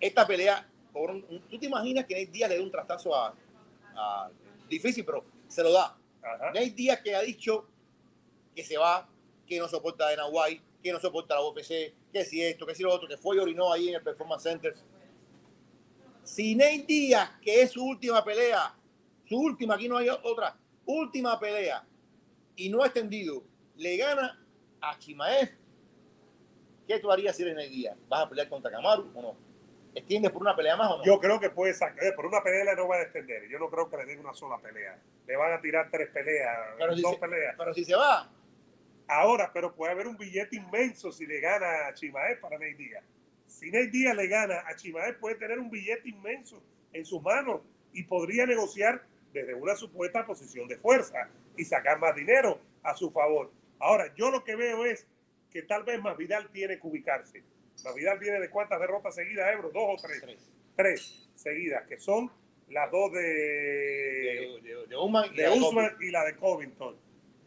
[0.00, 3.34] esta pelea, un, tú te imaginas que Nate Díaz le dé un trastazo a,
[3.94, 4.30] a
[4.68, 5.96] difícil, pero se lo da.
[6.22, 6.46] Ajá.
[6.46, 7.66] Nate Díaz que ha dicho
[8.54, 9.08] que se va,
[9.46, 12.74] que no soporta a Dana White, que no soporta la UFC, que si esto, que
[12.74, 14.74] si lo otro, que fue y orinó ahí en el Performance Center.
[16.24, 18.74] Si Nate Díaz, que es su última pelea,
[19.24, 21.86] su última, aquí no hay otra, última pelea,
[22.56, 23.42] y no ha extendido,
[23.76, 24.38] le gana
[24.80, 25.50] a Chimaev,
[26.86, 27.96] ¿qué tú harías si eres Nate Díaz?
[28.08, 29.49] ¿Vas a pelear contra Kamaru o no?
[29.94, 31.04] ¿Extiendes por una pelea más o no?
[31.04, 33.48] Yo creo que puede sacar, eh, por una pelea le no va a extender.
[33.48, 34.98] Yo no creo que le den una sola pelea.
[35.26, 37.54] Le van a tirar tres peleas, pero si dos se, peleas.
[37.56, 38.30] Pero si se va.
[39.08, 43.04] Ahora, pero puede haber un billete inmenso si le gana a Chimaev para Nate Díaz.
[43.46, 46.62] Si Nate Díaz le gana a Chimaev, puede tener un billete inmenso
[46.92, 47.62] en sus manos
[47.92, 53.10] y podría negociar desde una supuesta posición de fuerza y sacar más dinero a su
[53.10, 53.50] favor.
[53.80, 55.06] Ahora, yo lo que veo es
[55.50, 57.42] que tal vez Masvidal tiene que ubicarse.
[57.84, 60.20] Masvidal viene de cuántas derrotas seguidas, Ebro, dos o tres.
[60.20, 60.48] Tres.
[60.76, 62.30] Tres seguidas, que son
[62.68, 66.96] las dos de, De, de, de Usman y la de Usman y la de Covington.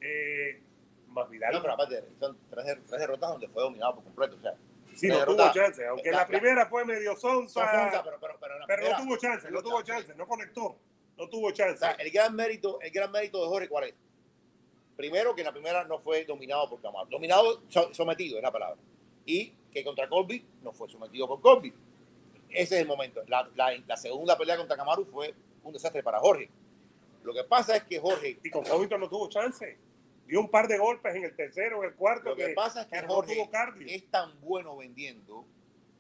[0.02, 0.62] Eh,
[1.08, 4.36] Masvidal No, pero aparte, son tres, tres derrotas donde fue dominado por completo.
[4.36, 4.54] O sea,
[4.96, 7.62] sí, no tuvo chance, aunque La- primera fue medio son sonsa,
[7.92, 10.76] sonsa, pero, pero, pero, pero no tuvo chance, no tuvo chance, no conectó,
[11.18, 11.78] no tuvo O chance.
[11.78, 13.94] sea, el gran mérito, el gran mérito de Jorge, ¿cuál es?
[14.98, 17.08] Primero, que en la primera no fue dominado por Camaro.
[17.10, 18.80] Dominado, so- sometido, es la palabra.
[19.26, 21.74] Y que contra Colby no fue sometido por Colby.
[22.49, 23.21] Ese es el momento.
[23.28, 26.49] La, la- la segunda pelea contra Camaro fue un desastre para Jorge.
[27.24, 29.78] Lo que pasa es que Jorge, Y con Covington no tuvo chance.
[30.28, 32.88] Dio un par de golpes en el tercero, en el cuarto, lo que pasa es
[32.88, 33.49] que Jorge tuvo
[33.88, 35.45] es tan bueno vendiendo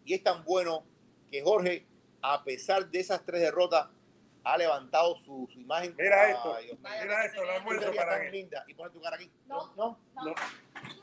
[0.05, 0.83] y es tan bueno
[1.29, 1.85] que Jorge,
[2.21, 3.87] a pesar de esas tres derrotas,
[4.45, 5.93] ha levantado su, su imagen.
[5.97, 8.31] Mira esto, Dios mira esto, Tú almuerzo serías para él.
[8.31, 9.29] linda y pone tu cara aquí.
[9.47, 9.73] No.
[9.75, 9.97] no.
[10.15, 10.35] No.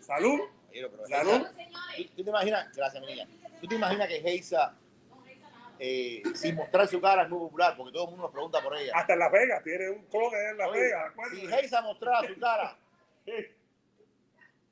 [0.01, 0.41] Salud.
[0.73, 1.47] Pero Salud.
[1.97, 3.29] ¿Tú, tú te imaginas, gracias, mi niña,
[3.61, 4.77] tú te imaginas que Heisa,
[5.79, 8.77] eh, sin mostrar su cara, es muy popular, porque todo el mundo nos pregunta por
[8.77, 8.93] ella.
[8.95, 11.15] Hasta en Las Vegas, tiene un clon allá en Las Oye, Vegas.
[11.33, 11.47] si.
[11.55, 12.79] Heisa mostrara su cara,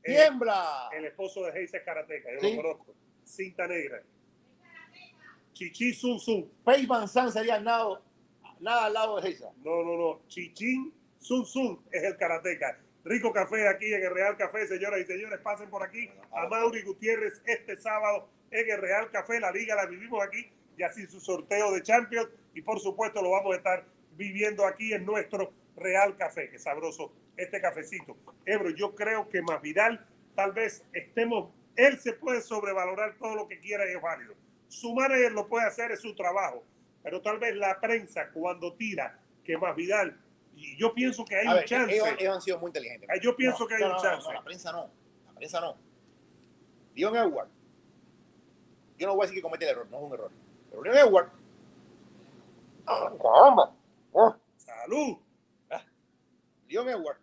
[0.03, 0.89] tiembla.
[0.93, 2.57] El esposo de Heisa es karateca, yo Sí.
[2.57, 2.95] lo conozco.
[3.25, 4.03] Cinta negra.
[5.53, 6.51] Chichi Sun Sun.
[6.65, 8.01] Van Zandt sería nada,
[8.61, 9.51] nada al lado de Heisa.
[9.65, 10.21] No, no, no.
[10.29, 12.79] Chichín Sun Sun es el karateca.
[13.05, 15.41] Rico café aquí en el Real Café, señoras y señores.
[15.41, 19.41] Pasen por aquí a Mauri Gutiérrez este sábado en el Real Café.
[19.41, 22.29] La liga la vivimos aquí y así su sorteo de Champions.
[22.55, 23.85] Y por supuesto lo vamos a estar
[24.17, 26.51] viviendo aquí en nuestro Real Café.
[26.51, 28.17] Qué sabroso este cafecito.
[28.45, 33.47] Ebro, yo creo que más Vidal, tal vez estemos, él se puede sobrevalorar todo lo
[33.47, 34.35] que quiera y es válido.
[34.67, 36.65] Su manager lo puede hacer, es su trabajo.
[37.03, 40.21] Pero tal vez la prensa cuando tira que más Vidal,
[40.59, 41.95] y yo pienso que hay A un ver, chance.
[41.95, 43.09] ellos, ellos han sido muy inteligentes.
[43.11, 44.27] Ay, yo pienso que hay un no, chance.
[44.27, 44.91] No, la prensa no.
[45.27, 45.77] La prensa no.
[46.95, 47.49] Leon Edward.
[48.97, 50.31] Yo no voy a decir que comete el error, no es un error.
[50.71, 51.31] Pero Leon Edward.
[52.87, 53.75] Ah, caramba.
[54.15, 55.19] Ah, Salud.
[56.69, 57.19] Leon Edward.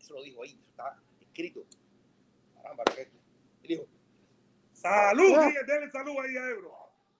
[0.00, 1.60] Eso lo dijo ahí, está escrito.
[2.56, 3.18] Caramba, ¿qué es esto?
[3.62, 3.84] Él dijo,
[4.72, 5.34] Salud.
[5.36, 5.50] Ah.
[5.66, 6.72] Denle salud ahí a Ebro.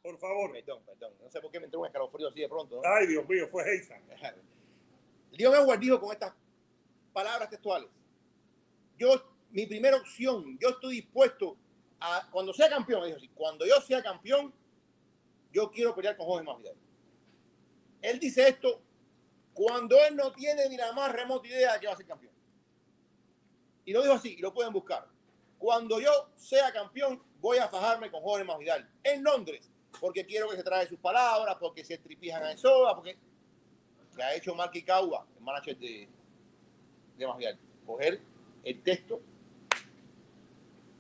[0.03, 0.53] Por favor.
[0.53, 1.13] perdón, perdón.
[1.21, 2.77] No sé por qué me entró un escalofrío así de pronto.
[2.77, 2.83] ¿no?
[2.85, 3.97] Ay, Dios mío, fue Heisa.
[5.39, 6.35] Leon Edward dijo con estas
[7.13, 7.89] palabras textuales:
[8.99, 11.57] Yo, mi primera opción, yo estoy dispuesto
[12.01, 14.53] a, cuando sea campeón, dijo así, cuando yo sea campeón,
[15.53, 16.77] yo quiero pelear con Jorge Masvidal.
[18.03, 18.83] Él dice esto
[19.55, 22.33] cuando él no tiene ni la más remota idea de que va a ser campeón.
[23.85, 25.09] Y lo dijo así, y lo pueden buscar.
[25.57, 29.71] Cuando yo sea campeón, voy a fajarme con Jorge Masvidal en Londres,
[30.01, 33.19] porque quiero que se trae sus palabras, porque se tripijan a Soda, porque
[34.19, 36.09] que ha hecho Marky Kawa, el manager de,
[37.17, 37.57] de.
[37.87, 38.21] Coger
[38.65, 39.21] el texto,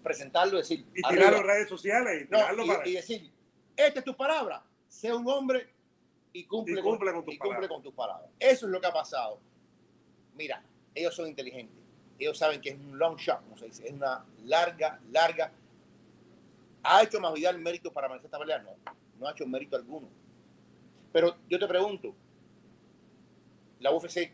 [0.02, 1.10] presentarlo, decir, Y arriba.
[1.10, 3.30] tirarlo en redes sociales y No, tirarlo y, para y decir,
[3.76, 5.68] esta es tu palabra, sé un hombre
[6.32, 8.30] y cumple, Y cumple con tus y cumple con tus palabras.
[8.38, 9.40] Eso es lo que ha pasado.
[10.36, 10.62] Mira,
[10.94, 11.76] ellos son inteligentes.
[12.18, 15.52] Ellos saben que es un long shot, como se dice, es una larga, larga.
[16.84, 18.58] ¿Ha hecho más Vidal mérito para manejar esta pelea?
[18.60, 18.70] No,
[19.18, 20.08] no ha hecho mérito alguno.
[21.12, 22.14] Pero yo te pregunto,
[23.80, 24.32] la UFC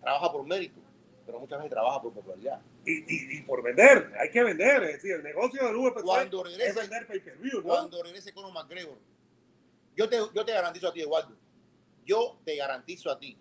[0.00, 0.80] trabaja por mérito,
[1.26, 2.60] pero muchas veces trabaja por popularidad.
[2.84, 4.82] Y, y, y por vender, hay que vender.
[4.84, 7.68] Es decir, el negocio del UFC Cuando regrese- es vender pay-per-view, ¿no?
[7.68, 8.98] Cuando regrese Conor McGregor,
[9.96, 11.36] yo te, yo te garantizo a ti, Eduardo,
[12.04, 13.36] yo te garantizo a ti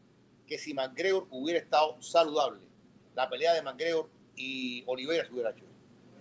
[0.45, 2.61] que si McGregor hubiera estado saludable,
[3.15, 5.65] la pelea de McGregor y Oliveira se hubiera hecho.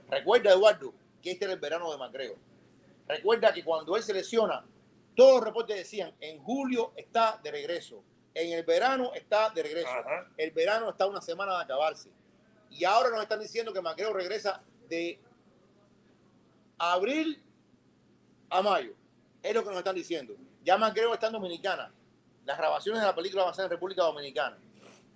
[0.08, 2.38] Recuerda, Eduardo, que este era el verano de McGregor.
[3.06, 4.64] Recuerda que cuando él se lesiona,
[5.16, 8.02] todos los reportes decían, en julio está de regreso,
[8.34, 10.28] en el verano está de regreso, Ajá.
[10.36, 12.10] el verano está una semana de acabarse.
[12.70, 15.18] Y ahora nos están diciendo que McGregor regresa de
[16.78, 17.42] abril
[18.48, 18.92] a mayo.
[19.42, 20.34] Es lo que nos están diciendo.
[20.62, 21.92] Ya McGregor está en Dominicana.
[22.44, 24.58] Las grabaciones de la película van a ser en República Dominicana.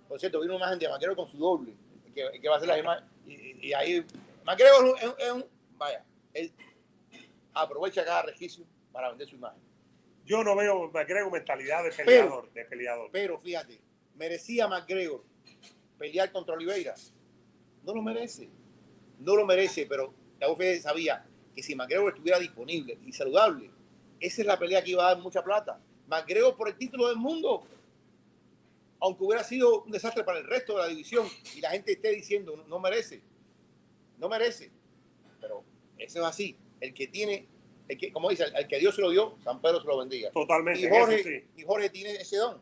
[0.07, 1.73] Por cierto, vi una imagen de McGregor con su doble,
[2.13, 3.05] que, que va a ser la imagen.
[3.25, 4.05] Y, y ahí,
[4.45, 5.45] McGregor es, un- es un,
[5.77, 6.03] vaya,
[6.33, 6.51] él
[7.53, 9.59] aprovecha cada registro para vender su imagen.
[10.25, 13.09] Yo no veo McGregor mentalidad de peleador, de peleador.
[13.11, 13.79] Pero fíjate,
[14.15, 15.23] merecía McGregor
[15.97, 16.95] pelear contra Oliveira.
[17.83, 18.49] No lo merece.
[19.19, 23.69] No lo merece, pero la UFC sabía que si McGregor estuviera disponible y saludable,
[24.19, 25.79] esa es la pelea que iba a dar mucha plata.
[26.07, 27.67] McGregor por el título del mundo.
[28.99, 32.09] Aunque hubiera sido un desastre para el resto de la división y la gente esté
[32.09, 33.21] diciendo no merece.
[34.17, 34.71] No merece.
[35.39, 35.63] Pero
[35.97, 36.57] eso es así.
[36.79, 37.47] El que tiene,
[37.87, 40.31] el que, como dice, el que Dios se lo dio, San Pedro se lo bendiga.
[40.31, 40.81] Totalmente.
[40.81, 41.47] Y eso Jorge, sí.
[41.55, 42.61] y Jorge tiene ese don.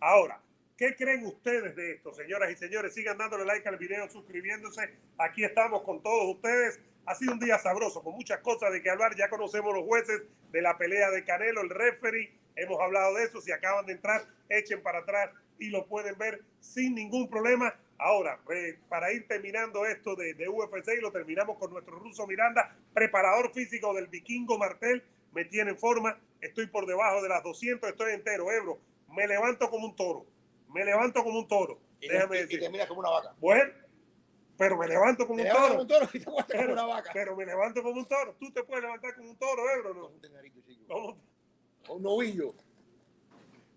[0.00, 0.40] Ahora,
[0.76, 2.94] ¿qué creen ustedes de esto, señoras y señores?
[2.94, 4.96] Sigan dándole like al video, suscribiéndose.
[5.18, 6.80] Aquí estamos con todos ustedes.
[7.06, 9.16] Ha sido un día sabroso, con muchas cosas de que hablar.
[9.16, 12.32] Ya conocemos los jueces de la pelea de Canelo, el referee.
[12.54, 13.40] Hemos hablado de eso.
[13.40, 17.74] Si acaban de entrar, echen para atrás y lo pueden ver sin ningún problema.
[18.04, 22.26] Ahora, eh, para ir terminando esto de, de UFC y lo terminamos con nuestro ruso
[22.26, 27.44] Miranda, preparador físico del vikingo Martel, me tiene en forma, estoy por debajo de las
[27.44, 30.26] 200, estoy entero, Ebro, me levanto como un toro,
[30.74, 32.60] me levanto como un toro, Y, déjame y- y decir.
[32.60, 33.34] te miras como una vaca.
[33.38, 33.72] Bueno,
[34.58, 36.86] pero me levanto como un toro, como un toro y te acuestas como pero, una
[36.86, 37.10] vaca.
[37.14, 40.06] pero me levanto como un toro, tú te puedes levantar como un toro, Ebro, ¿no?
[40.08, 40.20] Un.
[40.88, 41.18] ¿Cómo?
[41.88, 42.52] Un novillo.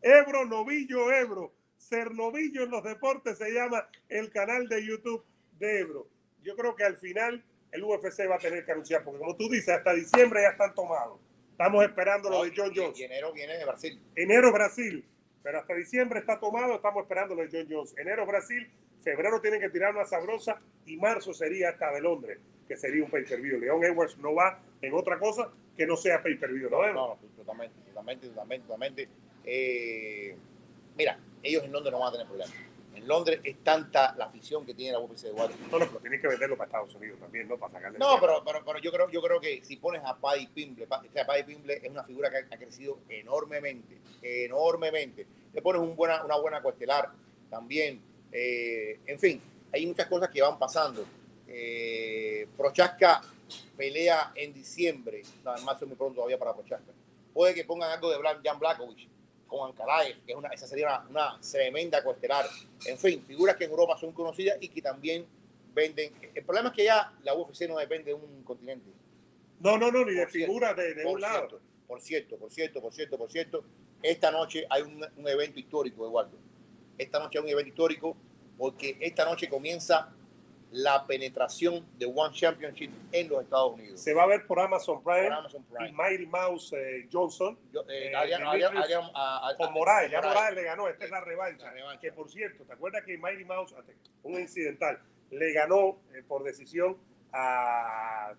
[0.01, 1.53] Ebro, novillo, Ebro.
[1.88, 5.23] Ser novillo en los deportes se llama el canal de YouTube
[5.59, 6.07] de Ebro.
[6.41, 9.47] Yo creo que al final el UFC va a tener que anunciar, porque como tú
[9.49, 11.19] dices, hasta diciembre ya están tomados.
[11.51, 12.99] Estamos esperando lo de John Jones.
[12.99, 14.01] Y enero viene de Brasil.
[14.15, 15.05] Enero Brasil,
[15.43, 17.93] pero hasta diciembre está tomado, estamos esperando lo de John Jones.
[17.99, 18.67] Enero Brasil,
[19.03, 23.11] febrero tienen que tirar una sabrosa y marzo sería hasta de Londres, que sería un
[23.11, 23.59] pay-per-view.
[23.59, 26.81] León Edwards no va en otra cosa que no sea pay-per-view, ¿no?
[26.81, 29.09] No, no, totalmente, totalmente, totalmente, totalmente.
[29.43, 30.36] Eh,
[30.97, 32.55] mira, ellos en Londres no van a tener problemas.
[32.95, 35.67] En Londres es tanta la afición que tiene la UFC de Washington.
[35.69, 37.57] No, no, pero tienen que venderlo para Estados Unidos también, ¿no?
[37.57, 40.47] Para sacarle No, pero, pero, pero yo, creo, yo creo que si pones a Paddy
[40.47, 45.27] Pimble, o sea, Paddy Pimble es una figura que ha, crecido enormemente, enormemente.
[45.53, 47.11] Le pones un buena, una buena cuestelar
[47.49, 48.01] también.
[48.31, 49.41] eh, en fin,
[49.73, 51.05] hay muchas cosas que van pasando.
[51.47, 53.21] Eh, Prochaska
[53.77, 56.91] pelea en diciembre, nada más es muy pronto todavía para Prochaska.
[57.33, 59.14] Puede que pongan algo de Jan Blakovic
[59.47, 62.45] con Ankaraev, que es una, esa sería una, una tremenda cuestelar.
[62.85, 65.25] En fin, figuras que en Europa son conocidas y que también
[65.73, 66.13] venden.
[66.33, 68.89] El problema es que ya la UFC no depende de un continente.
[69.59, 71.47] No, no, no, ni de figuras de, de un lado.
[71.47, 73.63] cierto, por cierto, por cierto, por cierto, por cierto,
[74.01, 76.37] esta noche hay un, un evento histórico, Eduardo.
[76.97, 78.17] Esta noche hay un evento histórico
[78.57, 80.14] porque esta noche comienza
[80.76, 83.97] la penetración de One Championship en los Estados Unidos.
[84.01, 85.91] Se va a ver por Amazon Prime Por Amazon y.
[85.93, 89.71] Mighty Mouse eh, Johnson Yo, eh, eh, Adriano- Dimitrios Adriano- Adriano- a- a- con a-
[89.71, 90.11] Moraes.
[90.11, 90.21] Ya.
[90.21, 91.63] Moraes le ganó, esta es la revancha.
[91.65, 92.01] La revancha.
[92.01, 93.73] Que por cierto, ¿te acuerdas que Mighty Mouse,
[94.23, 94.99] un incidental,
[95.32, 96.97] le ganó eh, por decisión
[97.32, 98.34] a,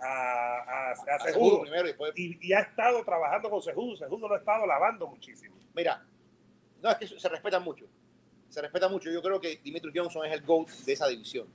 [0.00, 0.94] a, a,
[1.60, 3.96] primero y después Y, y ha estado trabajando con Cejudo.
[3.96, 5.56] Cejudo lo ha estado lavando muchísimo.
[5.74, 6.04] Mira,
[6.82, 7.86] no es que se respeta mucho.
[8.48, 9.10] Se respeta mucho.
[9.10, 11.48] Yo creo que Dimitri Johnson es el GOAT de esa división.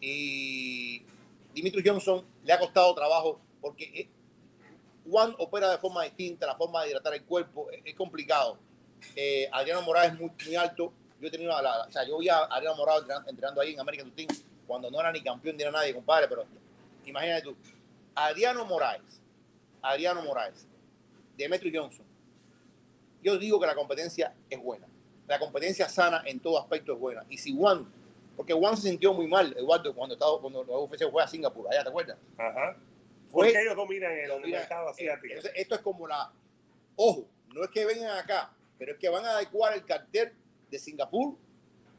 [0.00, 1.02] Y
[1.52, 4.08] Dimitri Johnson le ha costado trabajo porque eh,
[5.08, 8.58] Juan opera de forma distinta, la forma de hidratar el cuerpo es, complicado.
[9.16, 10.92] Eh, Adriano Morales es muy, muy alto.
[11.20, 13.72] Yo he tenido la- la- o sea, yo vi a Adriano Morales entrenando, entrenando ahí
[13.74, 14.28] en American Team
[14.66, 16.44] cuando no era ni campeón ni era nadie, compadre, pero
[17.04, 17.56] imagínate tú.
[18.14, 19.20] Adriano Morales,
[19.82, 20.66] Adriano Morales,
[21.36, 22.04] Demetri Johnson,
[23.22, 24.86] yo digo que la competencia es buena.
[25.26, 27.24] La competencia sana en todo aspecto es buena.
[27.28, 27.86] Y si Juan,
[28.38, 31.66] porque Juan se sintió muy mal, Eduardo, cuando, estaba, cuando la UFC fue a Singapur,
[31.70, 32.16] allá, ¿te acuerdas?
[32.38, 32.76] Ajá.
[33.30, 35.26] Fue- Porque ellos dominan el, el mercado asiático.
[35.34, 36.32] entonces, esto es como la.
[36.96, 40.32] Ojo, no es que vengan acá, pero es que van a adecuar el cartel
[40.70, 41.34] de Singapur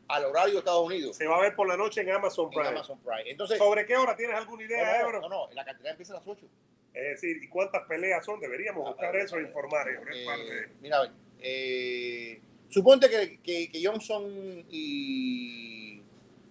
[0.07, 1.15] al horario de Estados Unidos.
[1.17, 2.67] Se va a ver por la noche en Amazon Prime.
[2.69, 3.29] En Amazon Prime.
[3.29, 5.21] Entonces, ¿Sobre qué hora tienes alguna idea, no, Ebro?
[5.21, 6.47] no, no, la cantidad empieza a las 8.
[6.93, 8.39] Es decir, ¿y cuántas peleas son?
[8.39, 9.87] Deberíamos A buscar eso e informar.
[9.87, 11.11] Eh, parte mira, a ver,
[11.41, 15.98] eh, suponte que, que, que Johnson y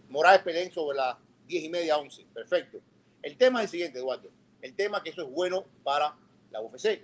[0.08, 2.24] Morales peleen sobre las 10 y media, 11.
[2.32, 2.78] Perfecto.
[3.22, 4.30] El tema es el siguiente, Eduardo.
[4.62, 6.14] El tema que eso es bueno para
[6.50, 7.00] la UFC,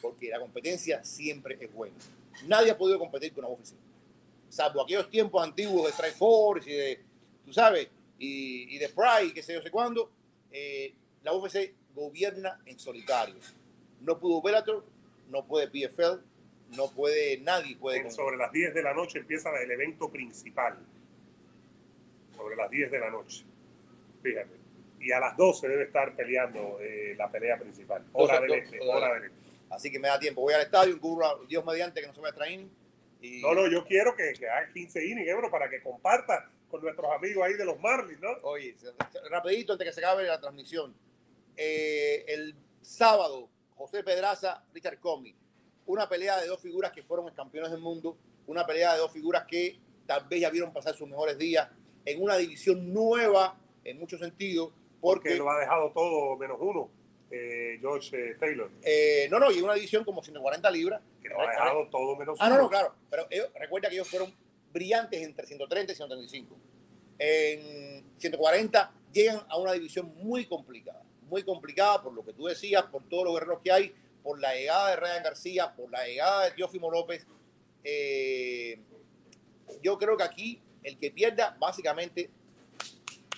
[0.00, 1.96] porque la competencia siempre es buena.
[2.46, 3.74] Nadie ha podido competir con la UFC,
[4.48, 7.00] salvo aquellos tiempos antiguos de Strike Force y de,
[7.44, 10.10] tú sabes, y, de Pride, qué sé yo sé cuándo.
[10.50, 13.36] eh, la UFC gobierna en solitario.
[14.00, 14.84] No pudo Bellator,
[15.28, 16.20] no puede PFL,
[16.76, 20.78] no puede nadie puede sobre las 10 de la noche empieza el evento principal.
[22.42, 23.44] Sobre las 10 de la noche.
[24.20, 24.50] Fíjate.
[24.98, 28.04] Y a las 12 debe estar peleando eh, la pelea principal.
[28.12, 28.80] Hora Doce, del doce, este.
[28.80, 29.52] hora Hora del del este.
[29.70, 30.40] Así que me da tiempo.
[30.40, 32.66] Voy al estadio, cubro Dios mediante que no se a traer.
[33.20, 36.82] Y, No, no, yo quiero que, que haga 15 innings, Ebro, para que comparta con
[36.82, 38.30] nuestros amigos ahí de los Marlins, ¿no?
[38.42, 38.74] Oye,
[39.30, 40.92] rapidito antes que se acabe la transmisión.
[41.56, 45.36] Eh, el sábado, José Pedraza, Richard Comey.
[45.86, 48.18] Una pelea de dos figuras que fueron campeones del mundo.
[48.48, 51.68] Una pelea de dos figuras que tal vez ya vieron pasar sus mejores días
[52.04, 54.70] en una división nueva en muchos sentidos.
[55.00, 56.88] Porque Porque, lo ha dejado todo menos uno,
[57.30, 58.70] eh, George eh, Taylor.
[58.82, 61.00] eh, no, no, y una división como 140 libras.
[61.20, 62.56] Que lo ha dejado todo menos Ah, uno.
[62.56, 62.94] no, no, claro.
[63.10, 64.32] Pero ellos- recuerda que ellos fueron
[64.72, 66.56] brillantes entre 130 y 135.
[67.18, 71.02] En 140 llegan a una división muy complicada.
[71.28, 74.54] Muy complicada por lo que tú decías, por todos los guerreros que hay, por la
[74.54, 77.26] llegada de Ryan García, por la llegada de Teófimo López.
[77.84, 78.78] Eh,
[79.82, 82.30] yo creo que aquí el que pierda básicamente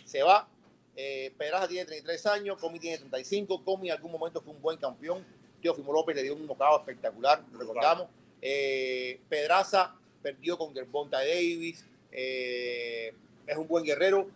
[0.04, 0.48] se va.
[0.96, 3.64] Eh, Pedraza tiene 33 años, Comi tiene 35.
[3.64, 5.24] Comi en algún momento fue un buen campeón.
[5.60, 8.08] Teófimo López le dio un knockout espectacular, lo recordamos.
[8.40, 11.84] Eh, Pedraza perdió con Gervonta Davis.
[12.12, 13.12] eh,
[13.46, 14.28] es un buen guerrero.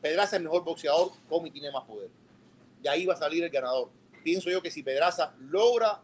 [0.00, 2.10] Pedraza es mejor boxeador, Comi tiene más poder.
[2.82, 3.90] De ahí va a salir el ganador.
[4.22, 6.00] Pienso yo que si Pedraza logra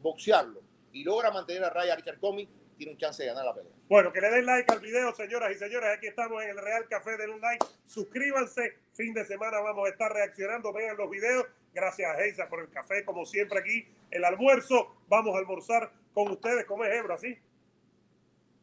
[0.00, 0.60] boxearlo
[0.92, 3.72] y logra mantener a raya a Richard Comi, tiene un chance de ganar la pelea.
[3.86, 5.90] Bueno, que le den like al video, señoras y señores.
[5.94, 7.18] Aquí estamos en el Real Café.
[7.18, 8.78] Den un like, suscríbanse.
[8.94, 10.72] Fin de semana vamos a estar reaccionando.
[10.72, 11.46] Vean los videos.
[11.74, 13.86] Gracias a Geisa por el café, como siempre aquí.
[14.10, 14.96] El almuerzo.
[15.08, 16.64] Vamos a almorzar con ustedes.
[16.64, 17.14] ¿Cómo es Ebro?
[17.14, 17.38] ¿Así?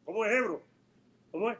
[0.04, 0.60] ¿Cómo es Ebro?
[1.30, 1.58] ¿Cómo es?